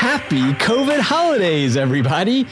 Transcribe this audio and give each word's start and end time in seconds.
happy 0.00 0.54
COVID 0.54 1.00
holidays, 1.00 1.76
everybody. 1.76 2.46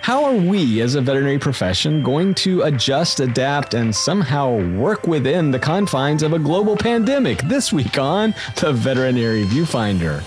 How 0.00 0.24
are 0.24 0.34
we 0.34 0.80
as 0.80 0.94
a 0.94 1.02
veterinary 1.02 1.38
profession 1.38 2.02
going 2.02 2.34
to 2.36 2.62
adjust, 2.62 3.20
adapt, 3.20 3.74
and 3.74 3.94
somehow 3.94 4.56
work 4.78 5.06
within 5.06 5.50
the 5.50 5.58
confines 5.58 6.22
of 6.22 6.32
a 6.32 6.38
global 6.38 6.74
pandemic 6.74 7.42
this 7.42 7.70
week 7.70 7.98
on 7.98 8.34
the 8.62 8.72
Veterinary 8.72 9.44
Viewfinder? 9.44 10.24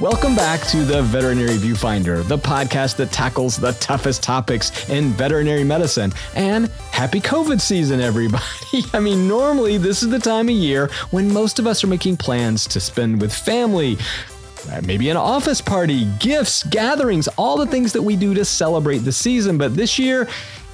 Welcome 0.00 0.36
back 0.36 0.64
to 0.68 0.84
the 0.84 1.02
Veterinary 1.02 1.56
Viewfinder, 1.56 2.22
the 2.22 2.38
podcast 2.38 2.94
that 2.98 3.10
tackles 3.10 3.56
the 3.56 3.72
toughest 3.72 4.22
topics 4.22 4.88
in 4.88 5.10
veterinary 5.10 5.64
medicine. 5.64 6.12
And 6.36 6.68
happy 6.92 7.20
COVID 7.20 7.60
season, 7.60 8.00
everybody. 8.00 8.44
I 8.92 9.00
mean, 9.00 9.26
normally 9.26 9.76
this 9.76 10.04
is 10.04 10.10
the 10.10 10.20
time 10.20 10.48
of 10.48 10.54
year 10.54 10.88
when 11.10 11.32
most 11.32 11.58
of 11.58 11.66
us 11.66 11.82
are 11.82 11.88
making 11.88 12.16
plans 12.16 12.68
to 12.68 12.78
spend 12.78 13.20
with 13.20 13.34
family, 13.34 13.98
uh, 14.70 14.80
maybe 14.84 15.10
an 15.10 15.16
office 15.16 15.60
party, 15.60 16.04
gifts, 16.20 16.62
gatherings, 16.62 17.26
all 17.36 17.56
the 17.56 17.66
things 17.66 17.92
that 17.92 18.02
we 18.02 18.14
do 18.14 18.34
to 18.34 18.44
celebrate 18.44 18.98
the 18.98 19.10
season. 19.10 19.58
But 19.58 19.74
this 19.74 19.98
year, 19.98 20.28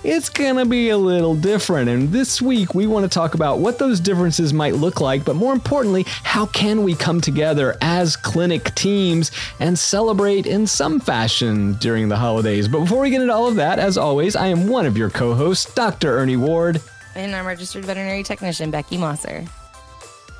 it's 0.04 0.28
going 0.28 0.56
to 0.56 0.66
be 0.66 0.90
a 0.90 0.98
little 0.98 1.34
different. 1.34 1.88
And 1.88 2.10
this 2.10 2.42
week, 2.42 2.74
we 2.74 2.86
want 2.86 3.04
to 3.04 3.08
talk 3.08 3.34
about 3.34 3.58
what 3.58 3.78
those 3.78 4.00
differences 4.00 4.52
might 4.52 4.74
look 4.74 5.00
like, 5.00 5.24
but 5.24 5.34
more 5.34 5.52
importantly, 5.52 6.04
how 6.06 6.46
can 6.46 6.82
we 6.82 6.94
come 6.94 7.20
together 7.20 7.76
as 7.80 8.16
clinic 8.16 8.74
teams 8.74 9.30
and 9.60 9.78
celebrate 9.78 10.46
in 10.46 10.66
some 10.66 11.00
fashion 11.00 11.74
during 11.74 12.08
the 12.08 12.16
holidays. 12.16 12.68
But 12.68 12.80
before 12.80 13.00
we 13.00 13.10
get 13.10 13.22
into 13.22 13.32
all 13.32 13.48
of 13.48 13.56
that, 13.56 13.78
as 13.78 13.96
always, 13.96 14.36
I 14.36 14.48
am 14.48 14.68
one 14.68 14.86
of 14.86 14.96
your 14.96 15.10
co 15.10 15.34
hosts, 15.34 15.72
Dr. 15.74 16.18
Ernie 16.18 16.36
Ward. 16.36 16.80
And 17.14 17.34
I'm 17.34 17.46
registered 17.46 17.84
veterinary 17.84 18.22
technician, 18.22 18.70
Becky 18.70 18.96
Mosser. 18.96 19.48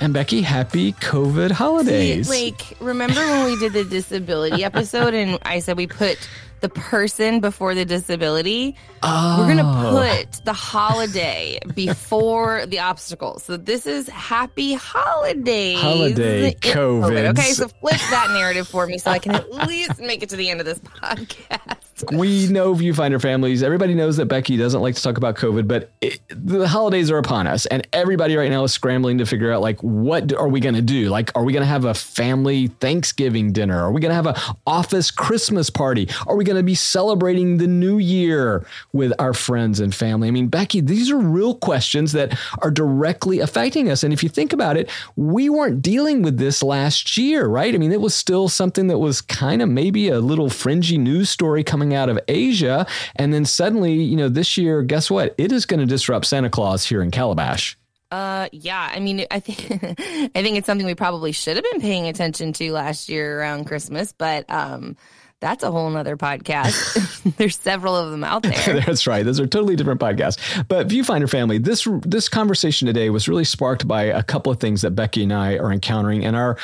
And 0.01 0.13
Becky, 0.13 0.43
happy 0.43 0.93
COVID 0.93 1.53
holidays. 1.53 2.29
See, 2.29 2.51
like, 2.51 2.77
remember 2.81 3.21
when 3.21 3.45
we 3.47 3.57
did 3.59 3.73
the 3.73 3.85
disability 3.85 4.65
episode 4.65 5.15
and 5.15 5.39
I 5.43 5.61
said 5.61 5.77
we 5.77 5.87
put 5.87 6.19
the 6.65 6.71
person 6.71 7.41
before 7.41 7.75
the 7.75 7.85
disability. 7.85 8.75
Oh. 9.03 9.37
We're 9.39 9.55
going 9.55 9.59
to 9.59 9.91
put 9.91 10.43
the 10.47 10.55
holiday 10.55 11.59
before 11.75 12.65
the 12.65 12.79
obstacle. 12.79 13.39
So 13.39 13.59
this 13.59 13.87
is 13.87 14.09
happy 14.09 14.73
holidays. 14.73 15.79
Holiday 15.79 16.55
COVID. 16.55 17.33
Okay, 17.33 17.53
so 17.53 17.69
flip 17.69 18.01
that 18.09 18.31
narrative 18.31 18.67
for 18.67 18.87
me 18.87 18.97
so 18.97 19.11
I 19.11 19.19
can 19.19 19.35
at 19.35 19.51
least 19.69 20.01
make 20.01 20.23
it 20.23 20.31
to 20.31 20.37
the 20.37 20.49
end 20.49 20.61
of 20.61 20.65
this 20.65 20.79
podcast. 21.03 21.94
We 22.13 22.49
know 22.49 22.75
viewfinder 22.75 23.21
families. 23.21 23.63
Everybody 23.63 23.95
knows 23.95 24.17
that 24.17 24.27
Becky 24.27 24.57
doesn't 24.57 24.81
like 24.81 24.97
to 24.97 25.03
talk 25.03 25.17
about 25.17 25.37
COVID, 25.37 25.69
but 25.69 25.91
it, 26.01 26.21
the 26.29 26.67
holidays 26.67 27.11
are 27.11 27.19
upon 27.19 27.47
us, 27.47 27.67
and 27.67 27.87
everybody 27.93 28.37
right 28.37 28.51
now 28.51 28.65
is 28.65 28.73
scrambling 28.73 29.19
to 29.19 29.27
figure 29.27 29.53
out 29.53 29.61
like 29.61 29.81
what 29.81 30.33
are 30.33 30.49
we 30.49 30.61
going 30.61 30.75
to 30.75 30.83
do? 30.83 31.09
Like, 31.09 31.31
are 31.37 31.45
we 31.45 31.53
going 31.53 31.63
to 31.63 31.69
have 31.69 31.85
a 31.85 31.95
family 31.95 32.67
Thanksgiving 32.67 33.53
dinner? 33.53 33.81
Are 33.81 33.93
we 33.93 34.01
going 34.01 34.11
to 34.11 34.17
have 34.17 34.27
an 34.27 34.35
office 34.67 35.11
Christmas 35.11 35.71
party? 35.71 36.09
Are 36.27 36.37
we 36.37 36.45
going 36.45 36.57
to 36.57 36.65
be 36.65 36.75
celebrating 36.75 37.59
the 37.59 37.69
new 37.69 37.99
year 37.99 38.67
with 38.93 39.13
our 39.21 39.33
friends 39.33 39.79
and 39.79 39.95
family? 39.95 40.29
I 40.29 40.31
mean, 40.33 40.49
Becky, 40.49 40.81
these 40.81 41.11
are 41.11 41.17
real 41.17 41.55
questions 41.55 42.13
that 42.13 42.37
are 42.59 42.71
directly 42.71 43.39
affecting 43.41 43.89
us. 43.89 44.03
And 44.03 44.13
if 44.13 44.23
you 44.23 44.29
think 44.29 44.53
about 44.53 44.77
it, 44.77 44.91
we 45.17 45.49
weren't 45.49 45.81
dealing 45.81 46.23
with 46.23 46.39
this 46.39 46.63
last 46.63 47.17
year, 47.17 47.47
right? 47.47 47.75
I 47.75 47.79
mean, 47.79 47.93
it 47.93 48.01
was 48.01 48.15
still 48.15 48.49
something 48.49 48.89
that 48.89 48.99
was 48.99 49.21
kind 49.21 49.63
of 49.63 49.69
maybe 49.69 50.09
a 50.09 50.19
little 50.19 50.51
fringy 50.51 50.99
news 50.99 51.31
story 51.31 51.63
coming 51.63 51.84
coming 51.85 51.97
out 51.97 52.09
of 52.09 52.19
Asia. 52.29 52.87
And 53.17 53.33
then 53.33 53.45
suddenly, 53.45 53.95
you 53.95 54.17
know, 54.17 54.29
this 54.29 54.57
year, 54.57 54.83
guess 54.83 55.11
what? 55.11 55.35
It 55.39 55.53
is 55.53 55.67
going 55.67 55.81
to 55.81 55.87
disrupt 55.87 56.27
Santa 56.27 56.51
Claus 56.51 56.85
here 56.85 57.03
in 57.03 57.11
Calabash. 57.11 57.77
Uh, 58.11 58.49
yeah. 58.53 58.91
I 58.93 59.01
mean, 59.01 59.27
I 59.31 59.41
think 59.41 59.61
I 60.01 60.43
think 60.43 60.57
it's 60.57 60.67
something 60.67 60.87
we 60.87 60.95
probably 60.95 61.33
should 61.33 61.57
have 61.57 61.65
been 61.73 61.81
paying 61.81 62.07
attention 62.07 62.53
to 62.55 62.73
last 62.73 63.09
year 63.09 63.41
around 63.41 63.65
Christmas, 63.65 64.13
but 64.13 64.49
um, 64.49 64.97
that's 65.41 65.65
a 65.65 65.71
whole 65.71 65.91
nother 65.91 66.17
podcast. 66.17 67.35
There's 67.37 67.57
several 67.57 67.97
of 67.97 68.13
them 68.13 68.23
out 68.23 68.45
there. 68.45 68.81
that's 68.81 69.07
right. 69.07 69.25
Those 69.25 69.41
are 69.41 69.47
totally 69.47 69.75
different 69.75 70.01
podcasts. 70.01 70.39
But 70.69 70.87
Viewfinder 70.87 71.29
family, 71.29 71.59
this 71.59 71.89
this 72.03 72.29
conversation 72.29 72.87
today 72.87 73.11
was 73.11 73.29
really 73.29 73.45
sparked 73.45 73.89
by 73.89 74.05
a 74.05 74.23
couple 74.23 74.53
of 74.53 74.61
things 74.61 74.83
that 74.83 74.93
Becky 74.93 75.25
and 75.25 75.33
I 75.33 75.59
are 75.59 75.73
encountering 75.73 76.23
in 76.23 76.35
our 76.35 76.57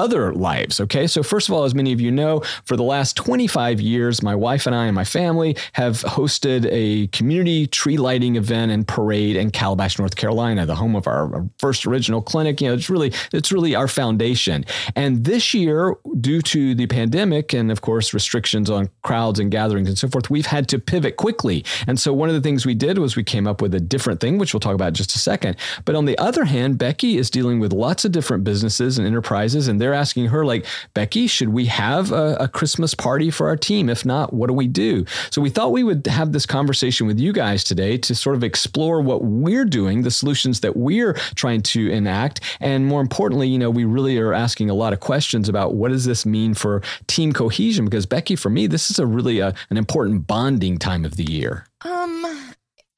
other 0.00 0.32
lives. 0.32 0.80
Okay. 0.80 1.06
So, 1.06 1.22
first 1.22 1.48
of 1.48 1.54
all, 1.54 1.64
as 1.64 1.74
many 1.74 1.92
of 1.92 2.00
you 2.00 2.10
know, 2.10 2.42
for 2.64 2.74
the 2.74 2.82
last 2.82 3.16
25 3.16 3.80
years, 3.80 4.22
my 4.22 4.34
wife 4.34 4.66
and 4.66 4.74
I 4.74 4.86
and 4.86 4.94
my 4.94 5.04
family 5.04 5.56
have 5.74 5.96
hosted 6.00 6.66
a 6.70 7.06
community 7.08 7.66
tree 7.66 7.98
lighting 7.98 8.36
event 8.36 8.72
and 8.72 8.88
parade 8.88 9.36
in 9.36 9.50
Calabash, 9.50 9.98
North 9.98 10.16
Carolina, 10.16 10.64
the 10.64 10.74
home 10.74 10.96
of 10.96 11.06
our 11.06 11.46
first 11.58 11.86
original 11.86 12.22
clinic. 12.22 12.62
You 12.62 12.68
know, 12.68 12.74
it's 12.74 12.88
really, 12.88 13.12
it's 13.32 13.52
really 13.52 13.74
our 13.74 13.88
foundation. 13.88 14.64
And 14.96 15.24
this 15.24 15.52
year, 15.52 15.96
due 16.18 16.40
to 16.42 16.74
the 16.74 16.86
pandemic 16.86 17.52
and 17.52 17.70
of 17.70 17.82
course 17.82 18.14
restrictions 18.14 18.70
on 18.70 18.88
crowds 19.02 19.38
and 19.38 19.50
gatherings 19.50 19.88
and 19.88 19.98
so 19.98 20.08
forth, 20.08 20.30
we've 20.30 20.46
had 20.46 20.66
to 20.68 20.78
pivot 20.78 21.18
quickly. 21.18 21.62
And 21.86 22.00
so, 22.00 22.14
one 22.14 22.30
of 22.30 22.34
the 22.34 22.40
things 22.40 22.64
we 22.64 22.74
did 22.74 22.96
was 22.96 23.16
we 23.16 23.24
came 23.24 23.46
up 23.46 23.60
with 23.60 23.74
a 23.74 23.80
different 23.80 24.20
thing, 24.20 24.38
which 24.38 24.54
we'll 24.54 24.60
talk 24.60 24.74
about 24.74 24.88
in 24.88 24.94
just 24.94 25.14
a 25.14 25.18
second. 25.18 25.56
But 25.84 25.94
on 25.94 26.06
the 26.06 26.16
other 26.16 26.44
hand, 26.44 26.78
Becky 26.78 27.18
is 27.18 27.28
dealing 27.28 27.60
with 27.60 27.74
lots 27.74 28.06
of 28.06 28.12
different 28.12 28.44
businesses 28.44 28.96
and 28.96 29.06
enterprises, 29.06 29.68
and 29.68 29.78
they're 29.78 29.89
they're 29.90 29.98
asking 29.98 30.26
her, 30.26 30.44
like, 30.44 30.64
Becky, 30.94 31.26
should 31.26 31.48
we 31.48 31.66
have 31.66 32.12
a, 32.12 32.36
a 32.36 32.48
Christmas 32.48 32.94
party 32.94 33.30
for 33.30 33.48
our 33.48 33.56
team? 33.56 33.88
If 33.88 34.06
not, 34.06 34.32
what 34.32 34.46
do 34.46 34.54
we 34.54 34.68
do? 34.68 35.04
So 35.30 35.42
we 35.42 35.50
thought 35.50 35.72
we 35.72 35.82
would 35.82 36.06
have 36.06 36.32
this 36.32 36.46
conversation 36.46 37.08
with 37.08 37.18
you 37.18 37.32
guys 37.32 37.64
today 37.64 37.98
to 37.98 38.14
sort 38.14 38.36
of 38.36 38.44
explore 38.44 39.00
what 39.00 39.24
we're 39.24 39.64
doing, 39.64 40.02
the 40.02 40.10
solutions 40.12 40.60
that 40.60 40.76
we're 40.76 41.14
trying 41.34 41.62
to 41.62 41.90
enact. 41.90 42.40
And 42.60 42.86
more 42.86 43.00
importantly, 43.00 43.48
you 43.48 43.58
know, 43.58 43.70
we 43.70 43.84
really 43.84 44.16
are 44.18 44.32
asking 44.32 44.70
a 44.70 44.74
lot 44.74 44.92
of 44.92 45.00
questions 45.00 45.48
about 45.48 45.74
what 45.74 45.90
does 45.90 46.04
this 46.04 46.24
mean 46.24 46.54
for 46.54 46.82
team 47.08 47.32
cohesion? 47.32 47.84
Because 47.84 48.06
Becky, 48.06 48.36
for 48.36 48.50
me, 48.50 48.68
this 48.68 48.90
is 48.92 49.00
a 49.00 49.06
really 49.06 49.40
a, 49.40 49.52
an 49.70 49.76
important 49.76 50.28
bonding 50.28 50.78
time 50.78 51.04
of 51.04 51.16
the 51.16 51.24
year. 51.24 51.66
Um, 51.84 52.49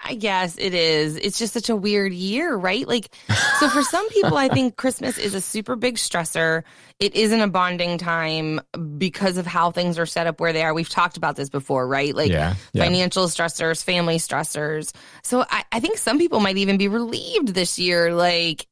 I 0.04 0.14
guess 0.14 0.56
it 0.58 0.74
is. 0.74 1.16
It's 1.16 1.38
just 1.38 1.52
such 1.54 1.68
a 1.68 1.76
weird 1.76 2.12
year, 2.12 2.54
right? 2.56 2.86
Like, 2.86 3.14
so 3.60 3.68
for 3.68 3.82
some 3.82 4.08
people, 4.10 4.36
I 4.36 4.48
think 4.48 4.76
Christmas 4.76 5.16
is 5.16 5.34
a 5.34 5.40
super 5.40 5.76
big 5.76 5.94
stressor. 5.94 6.64
It 6.98 7.14
isn't 7.14 7.40
a 7.40 7.46
bonding 7.46 7.98
time 7.98 8.60
because 8.98 9.36
of 9.36 9.46
how 9.46 9.70
things 9.70 9.98
are 9.98 10.06
set 10.06 10.26
up 10.26 10.41
where 10.41 10.52
they 10.52 10.62
are. 10.62 10.74
We've 10.74 10.88
talked 10.88 11.16
about 11.16 11.36
this 11.36 11.48
before, 11.48 11.86
right? 11.86 12.14
Like 12.14 12.32
yeah, 12.32 12.54
yeah. 12.72 12.84
financial 12.84 13.26
stressors, 13.26 13.84
family 13.84 14.16
stressors. 14.16 14.92
So 15.22 15.44
I, 15.48 15.64
I 15.70 15.80
think 15.80 15.98
some 15.98 16.18
people 16.18 16.41
might 16.41 16.56
even 16.56 16.78
be 16.78 16.88
relieved 16.88 17.48
this 17.48 17.78
year. 17.78 18.12
Like, 18.12 18.66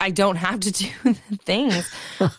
I 0.00 0.10
don't 0.10 0.36
have 0.36 0.60
to 0.60 0.72
do 0.72 0.88
the 1.04 1.36
things. 1.44 1.90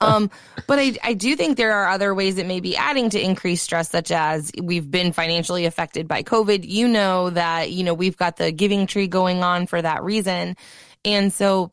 Um, 0.02 0.30
but 0.68 0.80
I, 0.80 0.98
I 1.04 1.14
do 1.14 1.36
think 1.36 1.58
there 1.58 1.74
are 1.74 1.90
other 1.90 2.14
ways 2.14 2.36
that 2.36 2.46
may 2.46 2.60
be 2.60 2.76
adding 2.78 3.10
to 3.12 3.20
increased 3.20 3.64
stress, 3.64 3.90
such 3.90 4.12
as 4.12 4.52
we've 4.62 4.90
been 4.90 5.14
financially 5.14 5.66
affected 5.66 6.08
by 6.08 6.24
COVID. 6.24 6.68
You 6.68 6.88
know 6.88 7.30
that, 7.32 7.72
you 7.72 7.84
know, 7.84 7.94
we've 7.94 8.18
got 8.18 8.38
the 8.38 8.52
giving 8.52 8.88
tree 8.88 9.08
going 9.08 9.44
on 9.44 9.68
for 9.68 9.82
that 9.82 10.04
reason. 10.04 10.56
And 11.04 11.32
so 11.32 11.72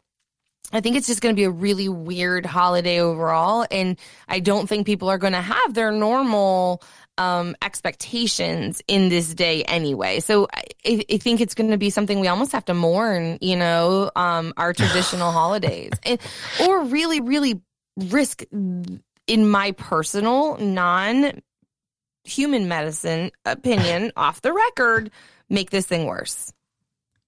I 0.72 0.80
think 0.80 0.96
it's 0.96 1.06
just 1.06 1.20
going 1.20 1.34
to 1.34 1.38
be 1.38 1.44
a 1.44 1.50
really 1.50 1.88
weird 1.88 2.46
holiday 2.46 3.00
overall. 3.00 3.66
And 3.70 3.98
I 4.28 4.40
don't 4.40 4.68
think 4.68 4.86
people 4.86 5.08
are 5.10 5.18
going 5.18 5.34
to 5.34 5.40
have 5.40 5.74
their 5.74 5.92
normal 5.92 6.82
um, 7.18 7.56
expectations 7.62 8.82
in 8.88 9.08
this 9.08 9.34
day 9.34 9.62
anyway. 9.64 10.20
So 10.20 10.48
I, 10.52 10.64
I 11.10 11.18
think 11.18 11.40
it's 11.40 11.54
going 11.54 11.70
to 11.70 11.78
be 11.78 11.90
something 11.90 12.20
we 12.20 12.28
almost 12.28 12.52
have 12.52 12.64
to 12.66 12.74
mourn, 12.74 13.38
you 13.40 13.56
know, 13.56 14.10
um, 14.16 14.52
our 14.56 14.72
traditional 14.74 15.30
holidays, 15.30 15.92
and, 16.04 16.20
or 16.62 16.84
really, 16.84 17.20
really 17.20 17.60
risk, 17.96 18.44
in 18.50 19.48
my 19.48 19.72
personal 19.72 20.56
non 20.58 21.42
human 22.24 22.68
medicine 22.68 23.30
opinion, 23.44 24.12
off 24.16 24.40
the 24.42 24.52
record, 24.52 25.10
make 25.48 25.70
this 25.70 25.86
thing 25.86 26.06
worse. 26.06 26.52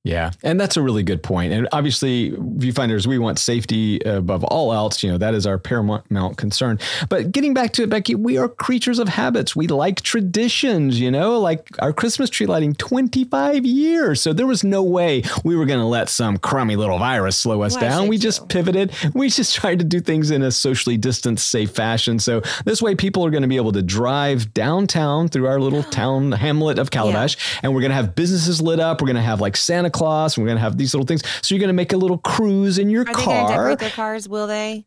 Yeah, 0.04 0.32
and 0.42 0.60
that's 0.60 0.76
a 0.76 0.82
really 0.82 1.02
good 1.02 1.22
point. 1.22 1.54
And 1.54 1.66
obviously, 1.72 2.32
viewfinders, 2.32 3.06
we 3.06 3.18
want 3.18 3.38
safety 3.38 4.00
above 4.00 4.44
all 4.44 4.74
else. 4.74 5.02
You 5.02 5.10
know, 5.10 5.16
that 5.16 5.32
is 5.32 5.46
our 5.46 5.58
paramount 5.58 6.36
concern. 6.36 6.78
But 7.08 7.32
getting 7.32 7.54
back 7.54 7.72
to 7.72 7.84
it, 7.84 7.88
Becky, 7.88 8.14
we 8.14 8.36
are 8.36 8.46
creatures 8.46 8.98
of 8.98 9.08
habits. 9.08 9.56
We 9.56 9.66
like 9.66 10.02
traditions, 10.02 11.00
you 11.00 11.10
know, 11.10 11.40
like 11.40 11.70
our 11.78 11.94
Christmas 11.94 12.28
tree 12.28 12.44
lighting 12.44 12.74
25 12.74 13.64
years. 13.64 14.20
So 14.20 14.34
there 14.34 14.46
was 14.46 14.62
no 14.62 14.82
way 14.82 15.22
we 15.42 15.56
were 15.56 15.64
going 15.64 15.80
to 15.80 15.86
let 15.86 16.10
some 16.10 16.36
crummy 16.36 16.76
little 16.76 16.98
virus 16.98 17.38
slow 17.38 17.62
us 17.62 17.74
down. 17.74 18.06
We 18.06 18.18
just 18.18 18.46
pivoted. 18.50 18.92
We 19.14 19.30
just 19.30 19.54
tried 19.58 19.78
to 19.78 19.86
do 19.86 20.00
things 20.00 20.30
in 20.30 20.42
a 20.42 20.52
socially 20.52 20.98
distanced, 20.98 21.50
safe 21.50 21.70
fashion. 21.70 22.18
So 22.18 22.42
this 22.66 22.82
way, 22.82 22.94
people 22.94 23.24
are 23.24 23.30
going 23.30 23.42
to 23.42 23.48
be 23.48 23.56
able 23.56 23.72
to 23.72 23.82
drive 23.82 24.52
downtown 24.52 25.28
through 25.28 25.46
our 25.46 25.60
little 25.60 25.82
town 25.94 26.32
hamlet 26.32 26.78
of 26.78 26.90
Calabash, 26.90 27.36
yeah. 27.36 27.60
and 27.62 27.74
we're 27.74 27.80
going 27.80 27.90
to 27.90 27.96
have 27.96 28.14
businesses 28.14 28.60
lit 28.60 28.80
up. 28.80 29.00
We're 29.00 29.06
going 29.06 29.16
to 29.16 29.22
have 29.22 29.40
like 29.40 29.56
Santa 29.56 29.93
Claus. 29.94 30.36
And 30.36 30.44
we're 30.44 30.48
going 30.48 30.58
to 30.58 30.62
have 30.62 30.76
these 30.76 30.92
little 30.92 31.06
things. 31.06 31.22
So 31.40 31.54
you're 31.54 31.60
going 31.60 31.68
to 31.68 31.72
make 31.72 31.92
a 31.92 31.96
little 31.96 32.18
cruise 32.18 32.78
in 32.78 32.90
your 32.90 33.02
Are 33.02 33.12
car. 33.12 33.14
They 33.14 33.24
going 33.24 33.46
to 33.46 33.52
decorate 33.52 33.78
their 33.78 33.90
cars? 33.90 34.28
Will 34.28 34.46
they? 34.46 34.84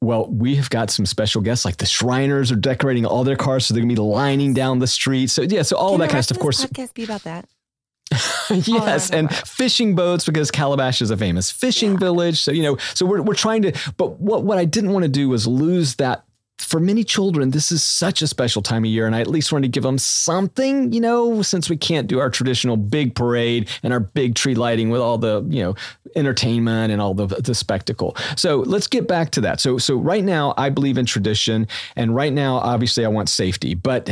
Well, 0.00 0.30
we 0.30 0.54
have 0.56 0.70
got 0.70 0.90
some 0.90 1.04
special 1.04 1.42
guests, 1.42 1.64
like 1.64 1.76
the 1.76 1.86
Shriners 1.86 2.50
are 2.50 2.56
decorating 2.56 3.04
all 3.04 3.24
their 3.24 3.36
cars, 3.36 3.66
so 3.66 3.74
they're 3.74 3.82
going 3.82 3.94
to 3.94 4.00
be 4.00 4.00
lining 4.00 4.54
down 4.54 4.78
the 4.78 4.86
street. 4.86 5.28
So 5.28 5.42
yeah, 5.42 5.62
so 5.62 5.76
all 5.76 5.90
Can 5.90 6.00
that 6.00 6.10
kind 6.10 6.20
of 6.20 6.24
stuff. 6.24 6.38
Of 6.38 6.42
course, 6.42 6.64
podcast 6.64 6.94
be 6.94 7.04
about 7.04 7.24
that. 7.24 7.48
yes, 8.50 9.10
and 9.10 9.34
fishing 9.34 9.94
boats 9.94 10.24
because 10.24 10.50
Calabash 10.50 11.02
is 11.02 11.10
a 11.10 11.16
famous 11.16 11.50
fishing 11.50 11.92
yeah. 11.92 11.98
village. 11.98 12.40
So 12.40 12.52
you 12.52 12.62
know, 12.62 12.78
so 12.94 13.04
we're 13.04 13.20
we're 13.20 13.34
trying 13.34 13.62
to. 13.62 13.72
But 13.98 14.18
what 14.18 14.44
what 14.44 14.56
I 14.56 14.64
didn't 14.64 14.92
want 14.92 15.02
to 15.02 15.10
do 15.10 15.28
was 15.28 15.46
lose 15.46 15.96
that 15.96 16.24
for 16.58 16.80
many 16.80 17.04
children, 17.04 17.50
this 17.50 17.70
is 17.72 17.82
such 17.82 18.20
a 18.20 18.26
special 18.26 18.62
time 18.62 18.84
of 18.84 18.90
year, 18.90 19.06
and 19.06 19.14
I 19.14 19.20
at 19.20 19.28
least 19.28 19.52
wanted 19.52 19.68
to 19.68 19.76
give 19.76 19.84
them 19.84 19.98
something, 19.98 20.92
you 20.92 21.00
know, 21.00 21.40
since 21.42 21.70
we 21.70 21.76
can't 21.76 22.06
do 22.08 22.18
our 22.18 22.30
traditional 22.30 22.76
big 22.76 23.14
parade 23.14 23.68
and 23.82 23.92
our 23.92 24.00
big 24.00 24.34
tree 24.34 24.54
lighting 24.54 24.90
with 24.90 25.00
all 25.00 25.18
the, 25.18 25.46
you 25.48 25.62
know, 25.62 25.74
entertainment 26.16 26.92
and 26.92 27.00
all 27.00 27.14
the 27.14 27.26
the 27.26 27.54
spectacle. 27.54 28.16
So 28.36 28.58
let's 28.60 28.86
get 28.86 29.06
back 29.06 29.30
to 29.32 29.40
that. 29.42 29.60
So 29.60 29.78
so 29.78 29.96
right 29.96 30.24
now, 30.24 30.54
I 30.56 30.68
believe 30.70 30.98
in 30.98 31.06
tradition, 31.06 31.68
and 31.96 32.14
right 32.14 32.32
now, 32.32 32.56
obviously, 32.56 33.04
I 33.04 33.08
want 33.08 33.28
safety, 33.28 33.74
but 33.74 34.10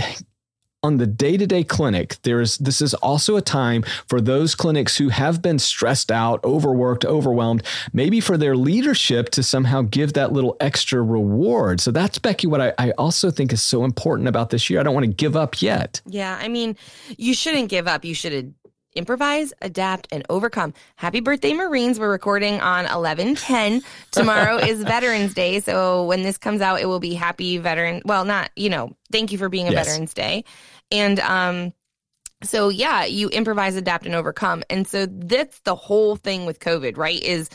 on 0.83 0.99
the 0.99 1.07
day-to-day 1.07 1.65
clinic 1.65 2.17
there's 2.23 2.59
this 2.59 2.81
is 2.81 2.95
also 2.95 3.37
a 3.37 3.43
time 3.43 3.83
for 4.09 4.21
those 4.21 4.55
clinics 4.55 4.97
who 4.97 5.09
have 5.09 5.43
been 5.43 5.59
stressed 5.59 6.13
out 6.13 6.43
overworked 6.45 7.05
overwhelmed 7.05 7.63
maybe 7.93 8.21
for 8.21 8.37
their 8.37 8.57
leadership 8.57 9.31
to 9.31 9.43
somehow 9.43 9.83
give 9.83 10.13
that 10.13 10.33
little 10.33 10.57
extra 10.61 11.03
reward. 11.03 11.81
So 11.81 11.91
that's 11.91 12.19
becky 12.19 12.47
what 12.47 12.61
I, 12.61 12.73
I 12.79 12.91
also 12.93 13.31
think 13.31 13.53
is 13.53 13.63
so 13.63 13.85
important 13.85 14.29
about 14.29 14.51
this 14.51 14.69
year. 14.71 14.81
I 14.81 14.83
don't 14.83 14.95
want 14.95 15.07
to 15.07 15.13
give 15.13 15.37
up 15.37 15.61
yet. 15.63 16.01
Yeah 16.07 16.39
i 16.41 16.49
mean 16.49 16.77
you 17.17 17.35
shouldn't 17.35 17.69
give 17.69 17.89
up. 17.89 18.05
You 18.05 18.15
should 18.15 18.55
improvise, 18.97 19.53
adapt, 19.63 20.09
and 20.11 20.25
overcome. 20.29 20.75
Happy 20.97 21.21
birthday, 21.21 21.53
Marines. 21.53 22.01
We're 22.01 22.11
recording 22.11 22.61
on 22.61 22.85
1110. 22.85 23.83
Tomorrow 24.11 24.57
is 24.67 24.83
Veterans 24.83 25.35
Day. 25.35 25.61
So 25.61 26.05
when 26.07 26.23
this 26.23 26.39
comes 26.39 26.61
out, 26.61 26.81
it 26.81 26.87
will 26.87 27.01
be 27.01 27.15
happy 27.15 27.59
veteran. 27.59 28.03
Well, 28.05 28.25
not, 28.25 28.51
you 28.57 28.71
know, 28.71 28.97
thank 29.13 29.33
you 29.33 29.39
for 29.39 29.49
being 29.49 29.69
a 29.69 29.73
yes. 29.73 29.87
Veterans 29.87 30.15
Day. 30.15 30.45
And, 30.91 31.21
um, 31.21 31.73
so 32.43 32.69
yeah, 32.69 33.05
you 33.05 33.29
improvise, 33.31 33.77
adapt, 33.77 34.07
and 34.07 34.15
overcome. 34.15 34.63
And 34.69 34.87
so 34.87 35.07
that's 35.07 35.61
the 35.61 35.75
whole 35.75 36.17
thing 36.17 36.45
with 36.45 36.61
COVID, 36.61 36.97
right? 36.97 37.21
Is 37.23 37.49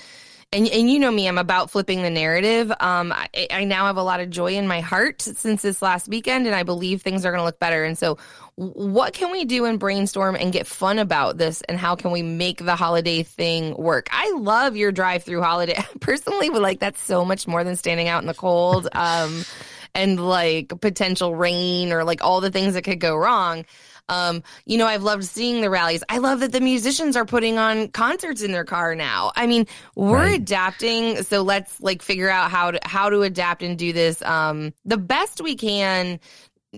and 0.53 0.67
and 0.67 0.91
you 0.91 0.99
know 0.99 1.11
me, 1.11 1.27
I'm 1.27 1.37
about 1.37 1.71
flipping 1.71 2.01
the 2.01 2.09
narrative. 2.09 2.71
Um, 2.79 3.13
I, 3.13 3.47
I 3.51 3.63
now 3.63 3.85
have 3.85 3.95
a 3.95 4.03
lot 4.03 4.19
of 4.19 4.29
joy 4.29 4.53
in 4.53 4.67
my 4.67 4.81
heart 4.81 5.21
since 5.21 5.61
this 5.61 5.81
last 5.81 6.09
weekend, 6.09 6.45
and 6.45 6.53
I 6.53 6.63
believe 6.63 7.01
things 7.01 7.25
are 7.25 7.31
going 7.31 7.39
to 7.39 7.45
look 7.45 7.59
better. 7.59 7.85
And 7.85 7.97
so, 7.97 8.17
what 8.55 9.13
can 9.13 9.31
we 9.31 9.45
do 9.45 9.63
and 9.63 9.79
brainstorm 9.79 10.35
and 10.35 10.51
get 10.51 10.67
fun 10.67 10.99
about 10.99 11.37
this? 11.37 11.61
And 11.61 11.77
how 11.77 11.95
can 11.95 12.11
we 12.11 12.21
make 12.21 12.57
the 12.57 12.75
holiday 12.75 13.23
thing 13.23 13.75
work? 13.77 14.09
I 14.11 14.31
love 14.37 14.75
your 14.75 14.91
drive-through 14.91 15.41
holiday. 15.41 15.81
Personally, 16.01 16.49
would 16.49 16.61
like 16.61 16.79
that's 16.79 17.01
so 17.01 17.23
much 17.23 17.47
more 17.47 17.63
than 17.63 17.77
standing 17.77 18.09
out 18.09 18.21
in 18.21 18.27
the 18.27 18.33
cold. 18.33 18.89
Um, 18.91 19.45
and 19.93 20.25
like 20.25 20.69
potential 20.81 21.35
rain 21.35 21.91
or 21.91 22.03
like 22.03 22.23
all 22.23 22.41
the 22.41 22.51
things 22.51 22.73
that 22.73 22.83
could 22.83 22.99
go 22.99 23.15
wrong. 23.15 23.65
Um, 24.11 24.43
you 24.65 24.77
know, 24.77 24.85
I've 24.85 25.03
loved 25.03 25.23
seeing 25.23 25.61
the 25.61 25.69
rallies. 25.69 26.03
I 26.09 26.17
love 26.17 26.41
that 26.41 26.51
the 26.51 26.59
musicians 26.59 27.15
are 27.15 27.25
putting 27.25 27.57
on 27.57 27.87
concerts 27.87 28.41
in 28.41 28.51
their 28.51 28.65
car 28.65 28.93
now. 28.93 29.31
I 29.37 29.47
mean, 29.47 29.65
we're 29.95 30.17
right. 30.17 30.39
adapting, 30.39 31.23
so 31.23 31.41
let's 31.41 31.79
like 31.79 32.01
figure 32.01 32.29
out 32.29 32.51
how 32.51 32.71
to 32.71 32.79
how 32.83 33.09
to 33.09 33.21
adapt 33.21 33.63
and 33.63 33.77
do 33.77 33.93
this 33.93 34.21
um, 34.23 34.73
the 34.85 34.97
best 34.97 35.41
we 35.41 35.55
can 35.55 36.19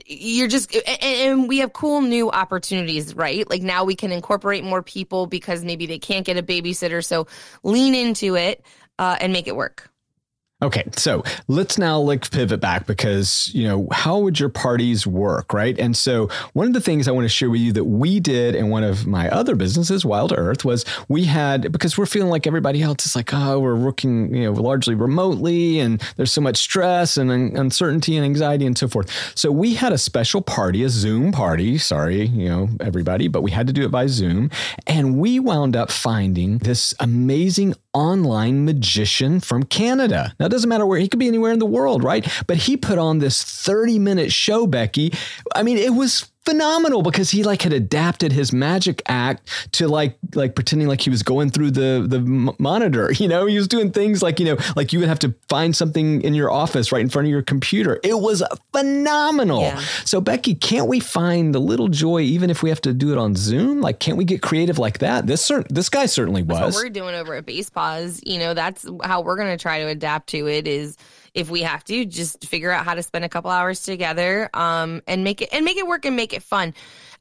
you're 0.06 0.48
just 0.48 0.76
and, 1.02 1.48
we 1.48 1.60
have 1.60 1.72
cool 1.74 2.02
new 2.02 2.32
opportunities 2.32 3.16
right 3.16 3.48
like 3.50 3.62
now 3.62 3.84
we 3.84 3.96
can 3.96 4.12
incorporate 4.12 4.64
more 4.64 4.82
people 4.82 5.28
because 5.28 5.64
maybe 5.64 5.86
they 5.86 6.00
can't 6.00 6.26
get 6.26 6.36
a 6.36 6.42
babysitter 6.42 7.06
so 7.06 7.28
lean 7.62 7.94
into 7.94 8.36
it 8.36 8.66
uh, 8.98 9.18
and 9.22 9.32
make 9.32 9.48
it 9.48 9.56
work 9.56 9.92
Okay, 10.63 10.86
so 10.95 11.24
let's 11.50 11.77
now 11.77 12.00
like 12.00 12.31
pivot 12.31 12.62
back 12.62 12.88
because, 12.88 13.51
you 13.54 13.68
know, 13.68 13.86
how 13.92 14.19
would 14.19 14.39
your 14.39 14.48
parties 14.48 15.06
work, 15.06 15.54
right? 15.54 15.77
And 15.77 15.95
so 15.95 16.30
one 16.54 16.68
of 16.68 16.74
the 16.74 16.80
things 16.80 17.06
I 17.06 17.12
want 17.12 17.25
to 17.25 17.30
share 17.30 17.50
with 17.50 17.60
you 17.60 17.74
that 17.74 17.83
we 17.83 18.21
did 18.21 18.56
in 18.56 18.69
one 18.69 18.86
of 18.86 19.06
my 19.06 19.30
other 19.30 19.57
businesses, 19.57 20.06
Wild 20.06 20.31
Earth, 20.31 20.63
was 20.63 20.86
we 21.10 21.25
had 21.25 21.69
because 21.74 21.98
we're 21.98 22.06
feeling 22.06 22.30
like 22.30 22.48
everybody 22.48 22.81
else 22.81 23.06
is 23.06 23.13
like, 23.13 23.33
oh, 23.33 23.60
we're 23.60 23.75
working, 23.75 24.33
you 24.33 24.45
know, 24.45 24.54
largely 24.54 24.95
remotely 24.95 25.81
and 25.81 26.01
there's 26.15 26.31
so 26.31 26.39
much 26.39 26.56
stress 26.56 27.18
and 27.18 27.30
uncertainty 27.30 28.15
and 28.15 28.24
anxiety 28.24 28.65
and 28.65 28.77
so 28.77 28.88
forth. 28.88 29.12
So 29.36 29.51
we 29.51 29.74
had 29.74 29.92
a 29.92 29.98
special 29.98 30.42
party, 30.42 30.83
a 30.83 30.89
Zoom 30.89 31.33
party, 31.33 31.77
sorry, 31.77 32.27
you 32.27 32.48
know, 32.48 32.69
everybody, 32.80 33.27
but 33.27 33.42
we 33.42 33.51
had 33.51 33.68
to 33.68 33.74
do 33.74 33.83
it 33.83 33.92
by 33.92 34.07
Zoom. 34.07 34.50
And 34.88 35.18
we 35.18 35.42
wound 35.42 35.75
up 35.75 35.92
finding 35.92 36.60
this 36.60 36.94
amazing 37.01 37.75
online 37.94 38.66
magician 38.66 39.40
from 39.40 39.63
Canada. 39.63 40.34
Now, 40.40 40.48
it 40.48 40.50
doesn't 40.50 40.69
matter 40.69 40.86
where, 40.86 41.00
he 41.00 41.07
could 41.07 41.19
be 41.19 41.28
anywhere 41.28 41.51
in 41.51 41.60
the 41.60 41.66
world, 41.66 42.04
right? 42.04 42.28
But 42.48 42.57
he 42.57 42.78
put 42.78 42.98
on 42.98 43.19
this 43.19 43.44
30 43.44 44.00
minute 44.00 44.31
show, 44.31 44.68
Becky. 44.68 45.13
I 45.56 45.63
mean, 45.63 45.78
it 45.78 45.94
was 45.94 46.30
phenomenal 46.45 47.01
because 47.01 47.31
he 47.31 47.44
like 47.44 47.62
had 47.62 47.72
adapted 47.72 48.31
his 48.31 48.51
magic 48.51 49.01
act 49.07 49.48
to 49.72 49.88
like 49.88 50.18
like 50.36 50.56
pretending 50.56 50.88
like 50.88 51.01
he 51.01 51.10
was 51.10 51.24
going 51.24 51.50
through 51.50 51.72
the 51.72 52.06
the 52.07 52.19
monitor 52.60 53.12
you 53.13 53.28
know? 53.28 53.45
He 53.45 53.57
was 53.57 53.68
doing 53.68 53.92
things 53.92 54.22
like 54.22 54.40
you 54.40 54.45
know 54.45 54.57
like 54.75 54.92
you 54.92 55.00
would 55.00 55.07
have 55.07 55.19
to 55.19 55.34
find 55.48 55.75
something 55.75 56.22
in 56.22 56.34
your 56.34 56.51
office 56.51 56.92
right 56.92 57.01
in 57.01 57.10
front 57.10 57.28
of 57.28 57.31
your 57.31 57.42
computer. 57.42 58.00
It 58.04 58.19
was 58.19 58.44
phenomenal. 58.72 59.62
Yeah. 59.62 59.80
so 60.06 60.19
becky 60.19 60.56
can't 60.56 60.88
we 60.88 61.00
find 61.00 61.56
a 61.56 61.60
little 61.60 61.88
joy 61.88 62.22
even 62.22 62.50
if 62.50 62.62
we 62.63 62.69
have 62.69 62.81
to 62.81 62.94
do 62.94 63.12
it 63.12 63.18
on 63.18 63.36
zoom? 63.36 63.81
Like 63.81 64.00
can't 64.00 64.18
we 64.18 64.25
get 64.25 64.42
creative 64.42 64.78
like 64.80 65.00
that? 65.00 65.28
This 65.28 65.48
cert- 65.48 65.68
this 65.69 65.89
guy 65.89 66.06
certainly 66.06 66.44
was 66.44 66.60
that's 66.60 66.75
what 66.75 66.84
we're 66.84 66.89
doing 66.89 67.16
over 67.16 67.36
at 67.36 67.46
base 67.46 67.69
pause 67.69 68.22
you 68.25 68.39
know 68.39 68.54
that's 68.54 68.86
how 69.04 69.22
we're 69.22 69.38
going 69.38 69.56
to 69.56 69.62
try 69.62 69.80
to 69.80 69.88
adapt 69.88 70.28
to 70.28 70.48
it 70.48 70.68
is 70.68 70.98
if 71.34 71.50
we 71.50 71.62
have 71.62 71.84
to, 71.86 72.06
just 72.06 72.46
figure 72.46 72.72
out 72.72 72.86
how 72.86 72.94
to 72.94 73.04
spend 73.04 73.26
a 73.26 73.30
couple 73.30 73.52
hours 73.52 73.82
together 73.82 74.50
um, 74.54 75.02
and 75.08 75.24
make 75.24 75.42
it 75.42 75.50
and 75.52 75.66
make 75.66 75.78
it 75.78 75.88
work 75.88 76.06
and 76.06 76.16
make 76.16 76.34
it 76.34 76.44
fun. 76.44 76.74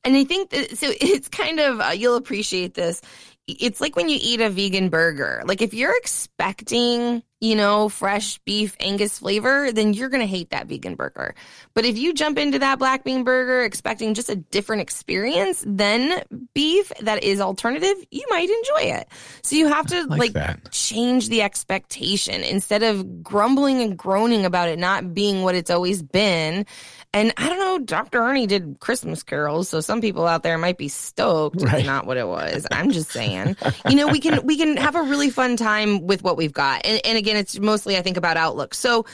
And 0.04 0.16
I 0.16 0.24
think 0.24 0.50
that, 0.50 0.76
so. 0.78 0.90
It's 1.00 1.28
kind 1.28 1.60
of 1.60 1.80
uh, 1.80 1.90
you'll 1.90 2.16
appreciate 2.16 2.74
this. 2.74 3.00
It's 3.46 3.80
like 3.80 3.96
when 3.96 4.08
you 4.08 4.18
eat 4.20 4.40
a 4.40 4.50
vegan 4.50 4.88
burger. 4.88 5.42
Like 5.44 5.62
if 5.62 5.74
you're 5.74 5.96
expecting 5.96 7.22
you 7.42 7.56
know, 7.56 7.88
fresh 7.88 8.38
beef 8.46 8.76
Angus 8.78 9.18
flavor, 9.18 9.72
then 9.72 9.94
you're 9.94 10.08
going 10.08 10.20
to 10.20 10.28
hate 10.28 10.50
that 10.50 10.68
vegan 10.68 10.94
burger. 10.94 11.34
But 11.74 11.84
if 11.84 11.98
you 11.98 12.14
jump 12.14 12.38
into 12.38 12.60
that 12.60 12.78
black 12.78 13.02
bean 13.02 13.24
burger 13.24 13.64
expecting 13.64 14.14
just 14.14 14.30
a 14.30 14.36
different 14.36 14.82
experience 14.82 15.64
than 15.66 16.22
beef 16.54 16.92
that 17.00 17.24
is 17.24 17.40
alternative, 17.40 17.96
you 18.12 18.24
might 18.30 18.48
enjoy 18.48 18.96
it. 18.96 19.08
So 19.42 19.56
you 19.56 19.66
have 19.66 19.88
to 19.88 20.04
like, 20.04 20.36
like 20.36 20.70
change 20.70 21.30
the 21.30 21.42
expectation 21.42 22.42
instead 22.42 22.84
of 22.84 23.24
grumbling 23.24 23.80
and 23.82 23.98
groaning 23.98 24.46
about 24.46 24.68
it 24.68 24.78
not 24.78 25.12
being 25.12 25.42
what 25.42 25.56
it's 25.56 25.70
always 25.70 26.00
been. 26.00 26.64
And 27.12 27.34
I 27.36 27.48
don't 27.48 27.58
know, 27.58 27.78
Dr. 27.84 28.22
Ernie 28.22 28.46
did 28.46 28.76
Christmas 28.78 29.22
carols, 29.22 29.68
so 29.68 29.80
some 29.80 30.00
people 30.00 30.26
out 30.26 30.44
there 30.44 30.58
might 30.58 30.78
be 30.78 30.88
stoked. 30.88 31.60
Right. 31.60 31.78
It's 31.78 31.86
not 31.86 32.06
what 32.06 32.16
it 32.16 32.28
was. 32.28 32.66
I'm 32.70 32.90
just 32.90 33.10
saying. 33.10 33.56
you 33.88 33.96
know, 33.96 34.06
we 34.06 34.20
can 34.20 34.46
we 34.46 34.56
can 34.56 34.76
have 34.76 34.94
a 34.94 35.02
really 35.02 35.30
fun 35.30 35.56
time 35.56 36.06
with 36.06 36.22
what 36.22 36.36
we've 36.36 36.52
got. 36.52 36.86
And, 36.86 37.00
and 37.04 37.18
again, 37.18 37.32
again, 37.32 37.40
it's 37.40 37.58
mostly, 37.58 37.96
I 37.96 38.02
think, 38.02 38.16
about 38.16 38.36
outlook. 38.36 38.74
So 38.74 39.06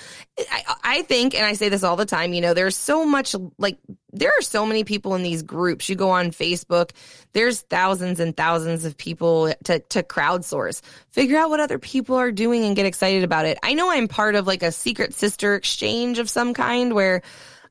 I, 0.51 0.75
I 0.83 1.03
think, 1.03 1.35
and 1.35 1.45
I 1.45 1.53
say 1.55 1.69
this 1.69 1.85
all 1.85 1.97
the 1.97 2.07
time, 2.07 2.33
you 2.33 2.41
know, 2.41 2.55
there's 2.55 2.77
so 2.77 3.05
much 3.05 3.35
like, 3.59 3.79
there 4.13 4.31
are 4.31 4.43
so 4.43 4.67
many 4.67 4.85
people 4.85 5.15
in 5.15 5.23
these 5.23 5.43
groups. 5.43 5.89
You 5.89 5.95
go 5.95 6.11
on 6.11 6.31
Facebook, 6.31 6.91
there's 7.33 7.61
thousands 7.63 8.21
and 8.21 8.37
thousands 8.37 8.85
of 8.85 8.97
people 8.97 9.53
to, 9.65 9.79
to 9.79 10.03
crowdsource. 10.03 10.81
Figure 11.11 11.39
out 11.39 11.51
what 11.51 11.61
other 11.61 11.79
people 11.79 12.17
are 12.17 12.33
doing 12.33 12.65
and 12.65 12.75
get 12.75 12.87
excited 12.87 13.23
about 13.23 13.47
it. 13.47 13.59
I 13.63 13.75
know 13.75 13.91
I'm 13.91 14.09
part 14.09 14.35
of 14.35 14.47
like 14.47 14.63
a 14.63 14.73
secret 14.73 15.15
sister 15.15 15.55
exchange 15.55 16.19
of 16.19 16.29
some 16.29 16.55
kind 16.55 16.95
where 16.95 17.23